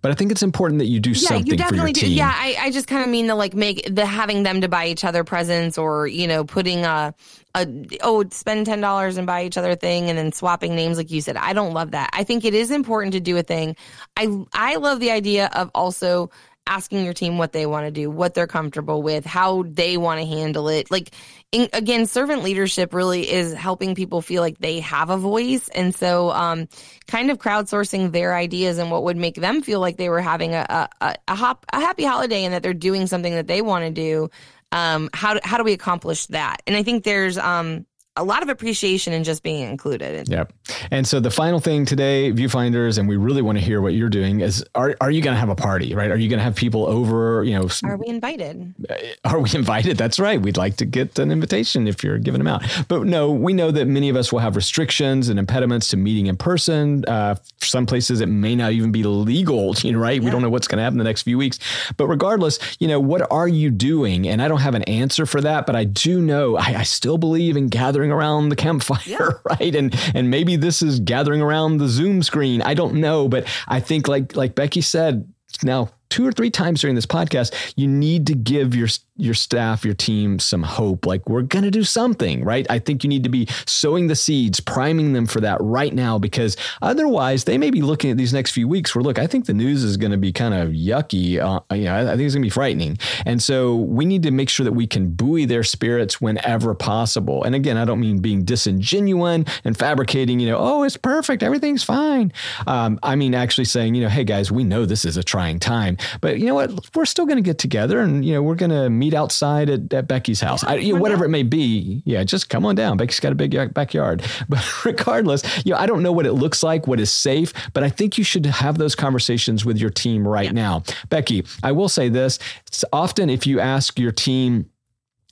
but 0.03 0.11
I 0.11 0.15
think 0.15 0.33
it's 0.33 0.43
important 0.43 0.81
that 0.81 0.87
you 0.87 0.99
do 0.99 1.11
yeah, 1.11 1.29
something 1.29 1.47
you 1.47 1.57
definitely 1.57 1.93
do. 1.93 2.11
Yeah, 2.11 2.33
I, 2.35 2.57
I 2.59 2.71
just 2.73 2.88
kind 2.88 3.05
of 3.05 3.09
mean 3.09 3.29
the 3.29 3.37
like 3.37 3.55
make 3.55 3.87
the 3.88 4.05
having 4.05 4.43
them 4.43 4.61
to 4.61 4.69
buy 4.69 4.87
each 4.87 5.05
other 5.05 5.23
presents 5.23 5.79
or 5.79 6.09
you 6.09 6.27
know 6.27 6.45
putting 6.45 6.85
a 6.85 7.15
a 7.55 7.67
oh 8.03 8.25
spend 8.31 8.67
ten 8.67 8.81
dollars 8.81 9.17
and 9.17 9.29
buy 9.29 9.45
each 9.45 9.57
other 9.57 9.77
thing 9.77 10.11
and 10.11 10.19
then 10.19 10.33
swapping 10.33 10.75
names 10.75 10.97
like 10.97 11.12
you 11.12 11.21
said. 11.21 11.37
I 11.37 11.53
don't 11.53 11.73
love 11.73 11.93
that. 11.93 12.11
I 12.12 12.25
think 12.25 12.45
it 12.45 12.53
is 12.53 12.73
important 12.73 13.12
to 13.12 13.21
do 13.21 13.37
a 13.37 13.45
thing. 13.45 13.77
I 14.17 14.45
I 14.53 14.77
love 14.77 14.99
the 14.99 15.12
idea 15.12 15.49
of 15.55 15.71
also 15.73 16.31
asking 16.66 17.05
your 17.05 17.14
team 17.14 17.38
what 17.38 17.53
they 17.53 17.66
want 17.66 17.87
to 17.87 17.90
do, 17.90 18.11
what 18.11 18.35
they're 18.35 18.46
comfortable 18.46 19.03
with, 19.03 19.25
how 19.25 19.64
they 19.66 19.96
want 19.96 20.20
to 20.20 20.27
handle 20.27 20.68
it. 20.68 20.90
Like, 20.90 21.11
in, 21.51 21.68
again, 21.72 22.07
servant 22.07 22.42
leadership 22.42 22.94
really 22.94 23.31
is 23.31 23.53
helping 23.53 23.94
people 23.94 24.22
feel 24.22 24.42
like 24.42 24.59
they 24.59 24.81
have 24.81 25.11
a 25.11 25.16
voice. 25.16 25.68
And 25.70 25.94
so, 25.94 26.31
um, 26.31 26.68
kind 27.07 27.31
of 27.31 27.38
crowdsourcing 27.38 28.12
their 28.12 28.35
ideas 28.35 28.79
and 28.79 28.90
what 28.90 29.05
would 29.05 29.16
make 29.16 29.35
them 29.35 29.62
feel 29.62 29.81
like 29.81 29.96
they 29.96 30.09
were 30.09 30.20
having 30.20 30.55
a, 30.55 30.88
a, 31.01 31.16
a, 31.29 31.35
hop, 31.35 31.66
a 31.72 31.81
happy 31.81 32.05
holiday 32.05 32.44
and 32.44 32.55
that 32.55 32.62
they're 32.62 32.75
doing 32.75 33.07
something 33.07 33.35
that 33.35 33.48
they 33.48 33.61
want 33.61 33.85
to 33.85 33.90
do. 33.90 34.31
Um, 34.70 35.11
how, 35.12 35.35
do, 35.35 35.40
how 35.42 35.59
do 35.59 35.64
we 35.64 35.72
accomplish 35.72 36.27
that? 36.27 36.62
And 36.66 36.77
I 36.77 36.83
think 36.83 37.05
there's, 37.05 37.37
um, 37.37 37.85
a 38.16 38.25
lot 38.25 38.42
of 38.42 38.51
appreciation 38.51 39.14
in 39.14 39.25
just 39.25 39.42
being 39.42 39.68
included. 39.68 40.29
Yep. 40.29 40.53
And 40.90 41.07
so 41.07 41.18
the 41.18 41.31
final 41.31 41.61
thing 41.61 41.87
today, 41.87 42.31
viewfinders, 42.31 42.98
and 42.98 43.09
we 43.09 43.16
really 43.16 43.40
want 43.40 43.57
to 43.57 43.64
hear 43.64 43.81
what 43.81 43.94
you're 43.94 44.11
doing 44.11 44.40
is 44.40 44.62
are, 44.75 44.94
are 45.01 45.11
you 45.11 45.22
going 45.22 45.35
to 45.35 45.40
have 45.40 45.48
a 45.48 45.55
party, 45.55 45.94
right? 45.94 46.11
Are 46.11 46.16
you 46.16 46.29
going 46.29 46.38
to 46.38 46.44
have 46.44 46.55
people 46.55 46.87
over, 46.87 47.42
you 47.42 47.59
know? 47.59 47.68
Are 47.85 47.96
we 47.96 48.09
invited? 48.09 48.75
Uh, 48.88 48.96
are 49.25 49.40
we 49.40 49.48
invited? 49.55 49.96
That's 49.96 50.18
right. 50.18 50.40
We'd 50.40 50.59
like 50.59 50.77
to 50.77 50.85
get 50.85 51.18
an 51.18 51.31
invitation 51.31 51.88
if 51.88 52.05
you're 52.05 52.18
giving 52.18 52.38
them 52.40 52.48
out. 52.48 52.62
But 52.88 53.07
no, 53.07 53.31
we 53.31 53.55
know 53.55 53.70
that 53.70 53.87
many 53.87 54.11
of 54.11 54.16
us 54.16 54.31
will 54.31 54.40
have 54.40 54.57
restrictions 54.57 55.31
and 55.31 55.38
impediments 55.38 55.88
to 55.88 55.96
meeting 55.96 56.27
in 56.27 56.37
person. 56.37 57.07
Uh, 57.07 57.37
some 57.61 57.87
places 57.87 58.20
it 58.20 58.29
may 58.29 58.55
not 58.55 58.72
even 58.72 58.92
be 58.92 59.05
legal, 59.05 59.75
you 59.83 59.92
know, 59.92 59.98
right? 59.98 60.20
Yeah. 60.20 60.27
We 60.27 60.31
don't 60.31 60.42
know 60.42 60.51
what's 60.51 60.68
going 60.68 60.79
to 60.79 60.83
happen 60.83 60.94
in 60.94 61.05
the 61.05 61.09
next 61.09 61.22
few 61.22 61.38
weeks. 61.38 61.59
But 61.96 62.09
regardless, 62.09 62.59
you 62.79 62.88
know, 62.88 63.01
what 63.01 63.31
are 63.33 63.48
you 63.48 63.70
doing? 63.70 64.29
And 64.29 64.42
I 64.42 64.48
don't 64.48 64.61
have 64.61 64.75
an 64.75 64.83
answer 64.83 65.25
for 65.25 65.40
that, 65.40 65.64
but 65.64 65.77
I 65.77 65.85
do 65.85 66.20
know 66.20 66.57
I, 66.59 66.75
I 66.79 66.83
still 66.83 67.16
believe 67.16 67.57
in 67.57 67.68
gathering 67.68 68.02
gathering 68.03 68.12
around 68.12 68.49
the 68.49 68.57
campfire, 68.57 69.01
yeah. 69.07 69.29
right? 69.45 69.75
And 69.75 69.95
and 70.15 70.31
maybe 70.31 70.57
this 70.57 70.83
is 70.83 71.01
gathering 71.01 71.41
around 71.41 71.79
the 71.79 71.88
Zoom 71.88 72.23
screen. 72.23 72.62
I 72.62 72.75
don't 72.75 72.95
know, 72.95 73.29
but 73.29 73.47
I 73.69 73.81
think 73.81 74.09
like 74.09 74.37
like 74.37 74.55
Becky 74.55 74.81
said, 74.81 75.27
now 75.62 75.91
two 76.12 76.27
or 76.27 76.31
three 76.31 76.51
times 76.51 76.83
during 76.83 76.94
this 76.94 77.07
podcast, 77.07 77.72
you 77.75 77.88
need 77.88 78.27
to 78.27 78.35
give 78.35 78.75
your 78.75 78.88
your 79.16 79.35
staff, 79.35 79.85
your 79.85 79.94
team 79.94 80.38
some 80.38 80.62
hope. 80.62 81.07
Like 81.07 81.29
we're 81.29 81.42
going 81.42 81.64
to 81.64 81.70
do 81.70 81.85
something, 81.85 82.44
right? 82.44 82.66
I 82.68 82.79
think 82.79 83.05
you 83.05 83.09
need 83.09 83.25
to 83.25 83.31
be 83.31 83.46
sowing 83.66 84.09
the 84.09 84.16
seeds, 84.16 84.59
priming 84.59 85.12
them 85.12 85.27
for 85.27 85.40
that 85.40 85.59
right 85.61 85.94
now, 85.94 86.18
because 86.18 86.57
otherwise 86.81 87.44
they 87.44 87.57
may 87.57 87.70
be 87.70 87.83
looking 87.83 88.11
at 88.11 88.16
these 88.16 88.33
next 88.33 88.53
few 88.53 88.66
weeks 88.66 88.94
where, 88.94 89.03
look, 89.03 89.18
I 89.18 89.27
think 89.27 89.46
the 89.46 89.55
news 89.55 89.85
is 89.85 89.96
going 89.96 90.12
to 90.12 90.18
be 90.18 90.33
kind 90.33 90.55
of 90.55 90.70
yucky. 90.70 91.38
Uh, 91.38 91.61
you 91.75 91.85
know, 91.85 91.94
I 91.94 92.16
think 92.16 92.22
it's 92.22 92.35
going 92.35 92.42
to 92.42 92.46
be 92.46 92.51
frightening. 92.51 92.98
And 93.25 93.42
so 93.42 93.77
we 93.77 94.05
need 94.05 94.22
to 94.25 94.31
make 94.31 94.48
sure 94.48 94.64
that 94.64 94.72
we 94.72 94.87
can 94.87 95.11
buoy 95.11 95.44
their 95.44 95.62
spirits 95.62 96.20
whenever 96.20 96.75
possible. 96.75 97.44
And 97.44 97.55
again, 97.55 97.77
I 97.77 97.85
don't 97.85 98.01
mean 98.01 98.18
being 98.18 98.44
disingenuine 98.44 99.48
and 99.64 99.79
fabricating, 99.79 100.40
you 100.40 100.48
know, 100.48 100.59
oh, 100.59 100.83
it's 100.83 100.96
perfect. 100.96 101.42
Everything's 101.42 101.85
fine. 101.85 102.33
Um, 102.66 102.98
I 103.03 103.14
mean, 103.16 103.35
actually 103.35 103.66
saying, 103.66 103.94
you 103.94 104.03
know, 104.03 104.09
hey 104.09 104.25
guys, 104.25 104.51
we 104.51 104.64
know 104.64 104.85
this 104.85 105.05
is 105.05 105.16
a 105.16 105.22
trying 105.22 105.61
time, 105.61 105.96
but 106.21 106.38
you 106.38 106.47
know 106.47 106.55
what? 106.55 106.71
We're 106.95 107.05
still 107.05 107.27
going 107.27 107.37
to 107.37 107.43
get 107.43 107.59
together 107.59 108.01
and, 108.01 108.25
you 108.25 108.35
know, 108.35 108.43
we're 108.43 108.55
going 108.55 108.71
to 108.71 108.91
meet 108.91 109.15
outside 109.15 109.69
at, 109.71 109.93
at 109.93 110.09
Becky's 110.09 110.41
house. 110.41 110.65
I, 110.65 110.77
you 110.77 110.95
know, 110.95 111.01
whatever 111.01 111.25
it 111.25 111.31
may 111.31 111.43
be. 111.43 112.03
Yeah, 112.05 112.25
just 112.25 112.49
come 112.49 112.65
on 112.67 112.75
down. 112.75 112.97
Becky's 112.97 113.21
got 113.21 113.33
a 113.33 113.37
big 113.37 113.75
backyard. 113.75 114.23
But 114.49 114.85
regardless, 114.85 115.43
you 115.65 115.73
know, 115.73 115.79
I 115.79 115.87
don't 115.87 116.03
know 116.03 116.12
what 116.12 116.27
it 116.27 116.33
looks 116.33 116.62
like, 116.62 116.87
what 116.87 117.01
is 117.01 117.11
safe, 117.11 117.53
but 117.73 117.83
I 117.83 117.88
think 117.88 118.19
you 118.19 118.25
should 118.25 118.45
have 118.45 118.77
those 118.77 118.95
conversations 118.95 119.65
with 119.65 119.79
your 119.79 119.88
team 119.88 120.27
right 120.27 120.47
yeah. 120.47 120.53
now. 120.53 120.83
Becky, 121.09 121.45
I 121.62 121.73
will 121.73 121.88
say 121.88 122.09
this. 122.09 122.38
It's 122.67 122.85
often 122.93 123.31
if 123.31 123.47
you 123.47 123.61
ask 123.61 123.99
your 123.99 124.12
team, 124.12 124.69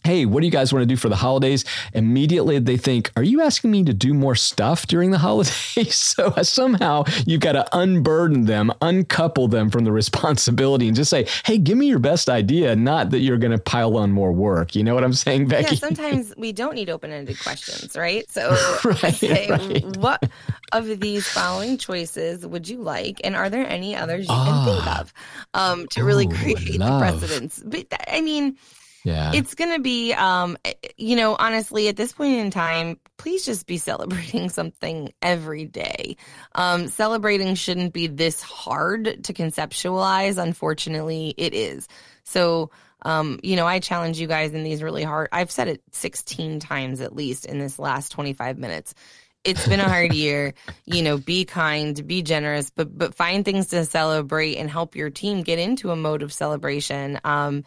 hey, 0.04 0.24
what 0.26 0.40
do 0.40 0.46
you 0.46 0.52
guys 0.52 0.72
want 0.72 0.82
to 0.82 0.86
do 0.86 0.96
for 0.96 1.08
the 1.08 1.16
holidays? 1.16 1.64
Immediately 1.94 2.58
they 2.60 2.76
think, 2.76 3.10
are 3.16 3.22
you 3.22 3.40
asking 3.42 3.70
me 3.70 3.84
to 3.84 3.92
do 3.92 4.14
more 4.14 4.34
stuff 4.34 4.86
during 4.86 5.10
the 5.10 5.18
holidays? 5.26 5.94
so 5.94 6.32
somehow 6.42 7.04
you've 7.26 7.40
got 7.40 7.52
to 7.52 7.66
unburden 7.76 8.46
them, 8.46 8.72
uncouple 8.80 9.48
them 9.48 9.70
from 9.70 9.84
the 9.84 9.92
responsibility 10.00 10.86
and 10.86 10.96
just 10.96 11.10
say, 11.10 11.26
hey, 11.44 11.58
give 11.58 11.76
me 11.76 11.86
your 11.86 11.98
best 11.98 12.28
idea, 12.28 12.74
not 12.76 13.10
that 13.10 13.20
you're 13.20 13.38
going 13.38 13.52
to 13.52 13.58
pile 13.58 13.96
on 13.96 14.10
more 14.12 14.32
work. 14.32 14.74
You 14.74 14.84
know 14.84 14.94
what 14.94 15.04
I'm 15.04 15.12
saying, 15.12 15.48
Becky? 15.48 15.74
Yeah, 15.74 15.80
sometimes 15.80 16.32
we 16.36 16.52
don't 16.52 16.74
need 16.74 16.88
open 16.90 17.10
ended 17.12 17.38
questions, 17.40 17.96
right? 17.96 18.28
So 18.30 18.50
right, 18.84 19.14
say, 19.14 19.48
right. 19.48 19.96
what, 19.96 20.30
of 20.72 21.00
these 21.00 21.26
following 21.28 21.76
choices 21.78 22.46
would 22.46 22.68
you 22.68 22.78
like, 22.78 23.20
and 23.24 23.34
are 23.36 23.50
there 23.50 23.66
any 23.68 23.94
others 23.96 24.26
you 24.28 24.34
can 24.34 24.64
think 24.64 24.86
Ah. 24.86 25.00
of 25.00 25.12
um, 25.54 25.86
to 25.88 26.04
really 26.04 26.26
create 26.28 26.58
the 26.58 26.78
love. 26.78 27.00
precedence? 27.00 27.62
But 27.64 27.86
I 28.08 28.20
mean, 28.20 28.56
Yeah. 29.04 29.32
it's 29.34 29.54
going 29.54 29.72
to 29.72 29.80
be, 29.80 30.12
um, 30.12 30.56
you 30.96 31.16
know, 31.16 31.36
honestly, 31.38 31.88
at 31.88 31.96
this 31.96 32.12
point 32.12 32.34
in 32.34 32.50
time, 32.50 32.98
please 33.16 33.44
just 33.44 33.66
be 33.66 33.76
celebrating 33.78 34.48
something 34.48 35.12
every 35.22 35.64
day. 35.64 36.16
Um, 36.54 36.88
celebrating 36.88 37.54
shouldn't 37.54 37.92
be 37.92 38.06
this 38.06 38.42
hard 38.42 39.24
to 39.24 39.32
conceptualize. 39.32 40.42
Unfortunately, 40.42 41.34
it 41.36 41.54
is. 41.54 41.88
So, 42.24 42.70
um, 43.02 43.40
you 43.42 43.56
know, 43.56 43.66
I 43.66 43.78
challenge 43.78 44.20
you 44.20 44.26
guys 44.26 44.52
in 44.52 44.62
these 44.62 44.82
really 44.82 45.04
hard, 45.04 45.28
I've 45.32 45.50
said 45.50 45.68
it 45.68 45.82
16 45.92 46.60
times 46.60 47.00
at 47.00 47.14
least 47.14 47.46
in 47.46 47.58
this 47.58 47.78
last 47.78 48.12
25 48.12 48.58
minutes. 48.58 48.94
It's 49.42 49.66
been 49.66 49.80
a 49.80 49.88
hard 49.88 50.12
year, 50.14 50.52
you 50.84 51.02
know, 51.02 51.16
be 51.16 51.46
kind, 51.46 52.06
be 52.06 52.22
generous, 52.22 52.68
but, 52.68 52.96
but 52.96 53.14
find 53.14 53.44
things 53.44 53.68
to 53.68 53.86
celebrate 53.86 54.56
and 54.56 54.68
help 54.68 54.96
your 54.96 55.08
team 55.08 55.42
get 55.42 55.58
into 55.58 55.90
a 55.90 55.96
mode 55.96 56.22
of 56.22 56.32
celebration. 56.32 57.18
Um, 57.24 57.64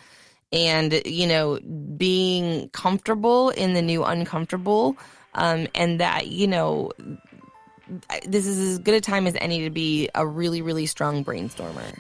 and 0.54 1.02
you 1.06 1.28
know 1.28 1.60
being 1.98 2.70
comfortable 2.70 3.50
in 3.50 3.74
the 3.74 3.82
new 3.82 4.04
uncomfortable 4.04 4.96
um, 5.34 5.68
and 5.76 6.00
that 6.00 6.28
you 6.28 6.48
know 6.48 6.92
this 8.26 8.46
is 8.46 8.60
as 8.60 8.80
good 8.80 8.94
a 8.94 9.02
time 9.02 9.28
as 9.28 9.36
any 9.42 9.64
to 9.64 9.70
be 9.70 10.10
a 10.16 10.26
really 10.26 10.62
really 10.62 10.86
strong 10.86 11.26
brainstormer 11.26 12.00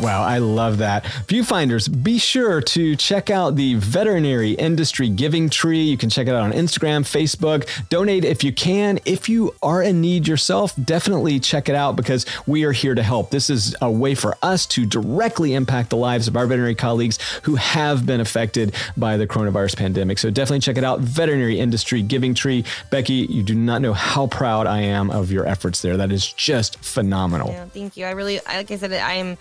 Wow, 0.00 0.24
I 0.24 0.38
love 0.38 0.78
that. 0.78 1.04
Viewfinders, 1.28 1.88
be 2.02 2.18
sure 2.18 2.60
to 2.60 2.96
check 2.96 3.30
out 3.30 3.54
the 3.54 3.74
Veterinary 3.76 4.50
Industry 4.50 5.08
Giving 5.08 5.48
Tree. 5.48 5.82
You 5.82 5.96
can 5.96 6.10
check 6.10 6.26
it 6.26 6.30
out 6.34 6.42
on 6.42 6.52
Instagram, 6.52 7.02
Facebook. 7.02 7.68
Donate 7.90 8.24
if 8.24 8.42
you 8.42 8.52
can. 8.52 8.98
If 9.04 9.28
you 9.28 9.54
are 9.62 9.82
in 9.82 10.00
need 10.00 10.26
yourself, 10.26 10.74
definitely 10.84 11.38
check 11.38 11.68
it 11.68 11.76
out 11.76 11.94
because 11.94 12.26
we 12.44 12.64
are 12.64 12.72
here 12.72 12.96
to 12.96 13.02
help. 13.04 13.30
This 13.30 13.48
is 13.48 13.76
a 13.80 13.88
way 13.90 14.16
for 14.16 14.36
us 14.42 14.66
to 14.66 14.84
directly 14.84 15.54
impact 15.54 15.90
the 15.90 15.96
lives 15.96 16.26
of 16.26 16.36
our 16.36 16.48
veterinary 16.48 16.74
colleagues 16.74 17.20
who 17.44 17.54
have 17.54 18.04
been 18.04 18.20
affected 18.20 18.74
by 18.96 19.16
the 19.16 19.28
coronavirus 19.28 19.76
pandemic. 19.76 20.18
So 20.18 20.28
definitely 20.28 20.60
check 20.60 20.76
it 20.76 20.84
out. 20.84 21.00
Veterinary 21.00 21.60
Industry 21.60 22.02
Giving 22.02 22.34
Tree. 22.34 22.64
Becky, 22.90 23.28
you 23.30 23.44
do 23.44 23.54
not 23.54 23.80
know 23.80 23.92
how 23.92 24.26
proud 24.26 24.66
I 24.66 24.80
am 24.80 25.10
of 25.10 25.30
your 25.30 25.46
efforts 25.46 25.82
there. 25.82 25.96
That 25.96 26.10
is 26.10 26.32
just 26.32 26.78
phenomenal. 26.84 27.48
yeah 27.50 27.64
thank 27.66 27.96
you 27.96 28.04
i 28.06 28.10
really 28.10 28.40
like 28.46 28.70
i 28.70 28.76
said 28.76 28.92
i 28.92 29.12
am 29.14 29.36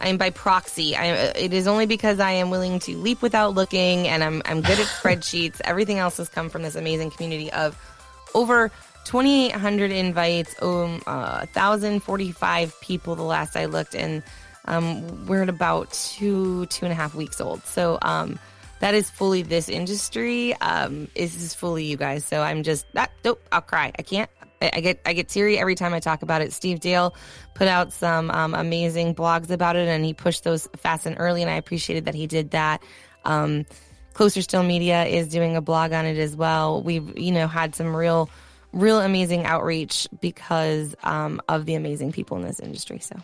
I 0.00 0.08
am 0.08 0.16
by 0.16 0.30
proxy. 0.30 0.96
I, 0.96 1.06
it 1.06 1.52
is 1.52 1.66
only 1.66 1.86
because 1.86 2.20
I 2.20 2.32
am 2.32 2.50
willing 2.50 2.78
to 2.80 2.96
leap 2.96 3.20
without 3.22 3.54
looking, 3.54 4.08
and 4.08 4.24
I'm 4.24 4.42
I'm 4.44 4.62
good 4.62 4.78
at 4.78 4.86
spreadsheets. 5.02 5.60
Everything 5.64 5.98
else 5.98 6.16
has 6.16 6.28
come 6.28 6.48
from 6.48 6.62
this 6.62 6.74
amazing 6.74 7.10
community 7.10 7.52
of 7.52 7.76
over 8.34 8.70
2,800 9.04 9.90
invites, 9.90 10.54
um, 10.62 11.02
uh, 11.06 11.46
1,045 11.52 12.80
people 12.80 13.16
the 13.16 13.22
last 13.22 13.56
I 13.56 13.66
looked, 13.66 13.94
and 13.94 14.22
um, 14.66 15.26
we're 15.26 15.42
at 15.42 15.48
about 15.48 15.92
two 15.92 16.66
two 16.66 16.86
and 16.86 16.92
a 16.92 16.96
half 16.96 17.14
weeks 17.14 17.40
old. 17.40 17.64
So 17.66 17.98
um, 18.02 18.38
that 18.80 18.94
is 18.94 19.10
fully 19.10 19.42
this 19.42 19.68
industry. 19.68 20.54
Um, 20.60 21.08
this 21.14 21.34
is 21.36 21.54
fully 21.54 21.84
you 21.84 21.96
guys. 21.96 22.24
So 22.24 22.40
I'm 22.40 22.62
just 22.62 22.86
that. 22.94 23.10
Nope, 23.24 23.42
I'll 23.52 23.60
cry. 23.60 23.92
I 23.98 24.02
can't. 24.02 24.30
I, 24.60 24.70
I 24.74 24.80
get 24.80 25.00
I 25.06 25.12
get 25.12 25.28
teary 25.28 25.58
every 25.58 25.74
time 25.74 25.94
I 25.94 26.00
talk 26.00 26.22
about 26.22 26.42
it. 26.42 26.52
Steve 26.52 26.80
Dale 26.80 27.14
put 27.54 27.68
out 27.68 27.92
some 27.92 28.30
um, 28.30 28.54
amazing 28.54 29.14
blogs 29.14 29.50
about 29.50 29.76
it, 29.76 29.88
and 29.88 30.04
he 30.04 30.14
pushed 30.14 30.44
those 30.44 30.68
fast 30.76 31.06
and 31.06 31.16
early, 31.18 31.42
and 31.42 31.50
I 31.50 31.54
appreciated 31.54 32.04
that 32.04 32.14
he 32.14 32.26
did 32.26 32.50
that. 32.50 32.82
Um, 33.24 33.66
Closer 34.12 34.42
Still 34.42 34.62
Media 34.62 35.04
is 35.04 35.28
doing 35.28 35.56
a 35.56 35.60
blog 35.60 35.92
on 35.92 36.04
it 36.04 36.18
as 36.18 36.36
well. 36.36 36.82
We've 36.82 37.16
you 37.18 37.32
know 37.32 37.46
had 37.46 37.74
some 37.74 37.94
real, 37.94 38.30
real 38.72 39.00
amazing 39.00 39.44
outreach 39.44 40.08
because 40.20 40.94
um, 41.02 41.40
of 41.48 41.66
the 41.66 41.74
amazing 41.74 42.12
people 42.12 42.36
in 42.36 42.42
this 42.42 42.60
industry. 42.60 42.98
So 42.98 43.16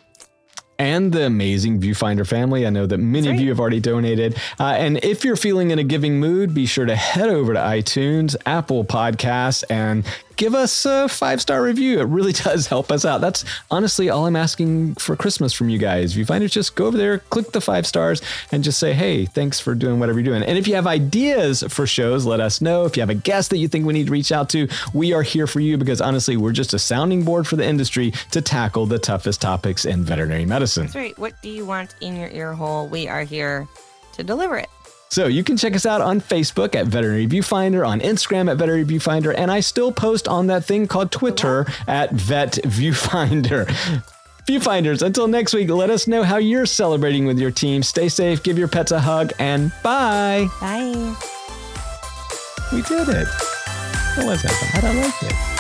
and 0.79 1.13
the 1.13 1.25
amazing 1.25 1.81
Viewfinder 1.81 2.27
family. 2.27 2.67
I 2.67 2.71
know 2.71 2.87
that 2.87 2.99
many 2.99 3.31
of 3.31 3.41
you 3.41 3.49
have 3.49 3.61
already 3.61 3.81
donated. 3.81 4.37
Uh, 4.59 4.75
and 4.77 5.03
if 5.05 5.25
you're 5.25 5.37
feeling 5.37 5.71
in 5.71 5.79
a 5.79 5.85
giving 5.85 6.21
mood, 6.21 6.55
be 6.55 6.67
sure 6.67 6.85
to 6.85 6.97
head 6.97 7.29
over 7.29 7.55
to 7.55 7.59
iTunes, 7.59 8.37
Apple 8.45 8.85
Podcasts, 8.85 9.65
and 9.71 10.05
give 10.37 10.55
us 10.55 10.85
a 10.85 11.09
five 11.09 11.41
star 11.41 11.63
review. 11.63 12.01
It 12.01 12.05
really 12.05 12.33
does 12.47 12.67
help 12.67 12.93
us 12.93 13.05
out. 13.05 13.21
That's 13.21 13.45
honestly 13.71 14.09
all 14.11 14.27
I'm 14.27 14.37
asking 14.37 14.95
for 14.95 15.17
Christmas 15.17 15.53
from 15.53 15.69
you 15.69 15.79
guys. 15.79 16.13
If 16.13 16.19
you 16.19 16.25
find 16.25 16.45
it, 16.45 16.49
just 16.49 16.75
go 16.75 16.87
over 16.87 16.97
there, 16.97 17.19
click 17.19 17.53
the 17.53 17.61
five 17.61 17.87
stars, 17.87 18.23
and 18.53 18.63
just 18.63 18.79
say, 18.79 18.93
hey, 18.93 19.25
thanks 19.25 19.59
for 19.59 19.75
doing 19.75 19.99
whatever 19.99 20.19
you're 20.19 20.25
doing. 20.33 20.43
And 20.43 20.59
if 20.59 20.69
you 20.69 20.75
have 20.75 20.87
ideas 20.87 21.65
for 21.69 21.87
shows, 21.87 22.25
let 22.25 22.41
us 22.41 22.61
know. 22.61 22.85
If 22.85 22.97
you 22.97 23.01
have 23.01 23.11
a 23.11 23.15
guest 23.15 23.51
that 23.51 23.59
you 23.59 23.69
think 23.69 23.87
we 23.87 23.93
need 23.93 24.07
to 24.07 24.13
reach 24.13 24.33
out 24.33 24.49
to, 24.51 24.69
we 24.95 25.13
are 25.13 25.23
here 25.23 25.47
for 25.47 25.61
you 25.61 25.77
because 25.79 26.01
honestly, 26.01 26.37
we're 26.37 26.53
just 26.53 26.75
a 26.75 26.79
sounding 26.79 27.25
board 27.25 27.47
for 27.47 27.57
the 27.57 27.67
industry 27.67 28.13
to 28.31 28.41
tackle 28.41 28.87
the 28.87 28.99
toughest 28.99 29.41
topics 29.41 29.85
in 29.85 30.05
veterinary 30.05 30.47
medicine. 30.47 30.85
that's 30.85 30.97
right. 30.97 31.19
What 31.19 31.41
do 31.43 31.49
you 31.49 31.65
want 31.65 31.95
in 32.01 32.17
your 32.17 32.29
ear 32.29 32.53
hole? 32.53 32.87
We 32.89 33.09
are 33.09 33.23
here 33.23 33.67
to 34.15 34.23
deliver 34.23 34.57
it. 34.59 34.69
So 35.11 35.27
you 35.27 35.45
can 35.45 35.57
check 35.57 35.75
us 35.75 35.87
out 35.87 36.01
on 36.01 36.21
Facebook 36.21 36.75
at 36.75 36.87
Veterinary 36.87 37.27
Viewfinder, 37.27 37.87
on 37.87 38.01
Instagram 38.01 38.51
at 38.51 38.57
Veterinary 38.57 38.85
Viewfinder, 38.85 39.35
and 39.37 39.51
I 39.51 39.61
still 39.61 39.93
post 39.93 40.29
on 40.29 40.49
that 40.49 40.65
thing 40.65 40.87
called 40.87 41.13
Twitter 41.13 41.67
at 41.87 42.13
Vet 42.13 42.55
Viewfinder. 42.65 43.67
Viewfinders, 44.47 45.03
until 45.03 45.27
next 45.27 45.55
week, 45.55 45.69
let 45.71 45.91
us 45.91 46.07
know 46.07 46.23
how 46.23 46.37
you're 46.37 46.67
celebrating 46.67 47.27
with 47.27 47.39
your 47.39 47.51
team. 47.51 47.83
Stay 47.83 48.09
safe, 48.09 48.43
give 48.43 48.57
your 48.57 48.69
pets 48.69 48.93
a 48.93 49.01
hug, 49.01 49.33
and 49.41 49.73
bye. 49.83 50.49
Bye. 50.61 51.17
We 52.73 52.83
did 52.83 53.09
it. 53.09 53.29
That 54.17 54.25
wasn't 54.25 54.53
bad. 54.53 54.85
I 54.85 55.03
liked 55.03 55.23
it. 55.23 55.56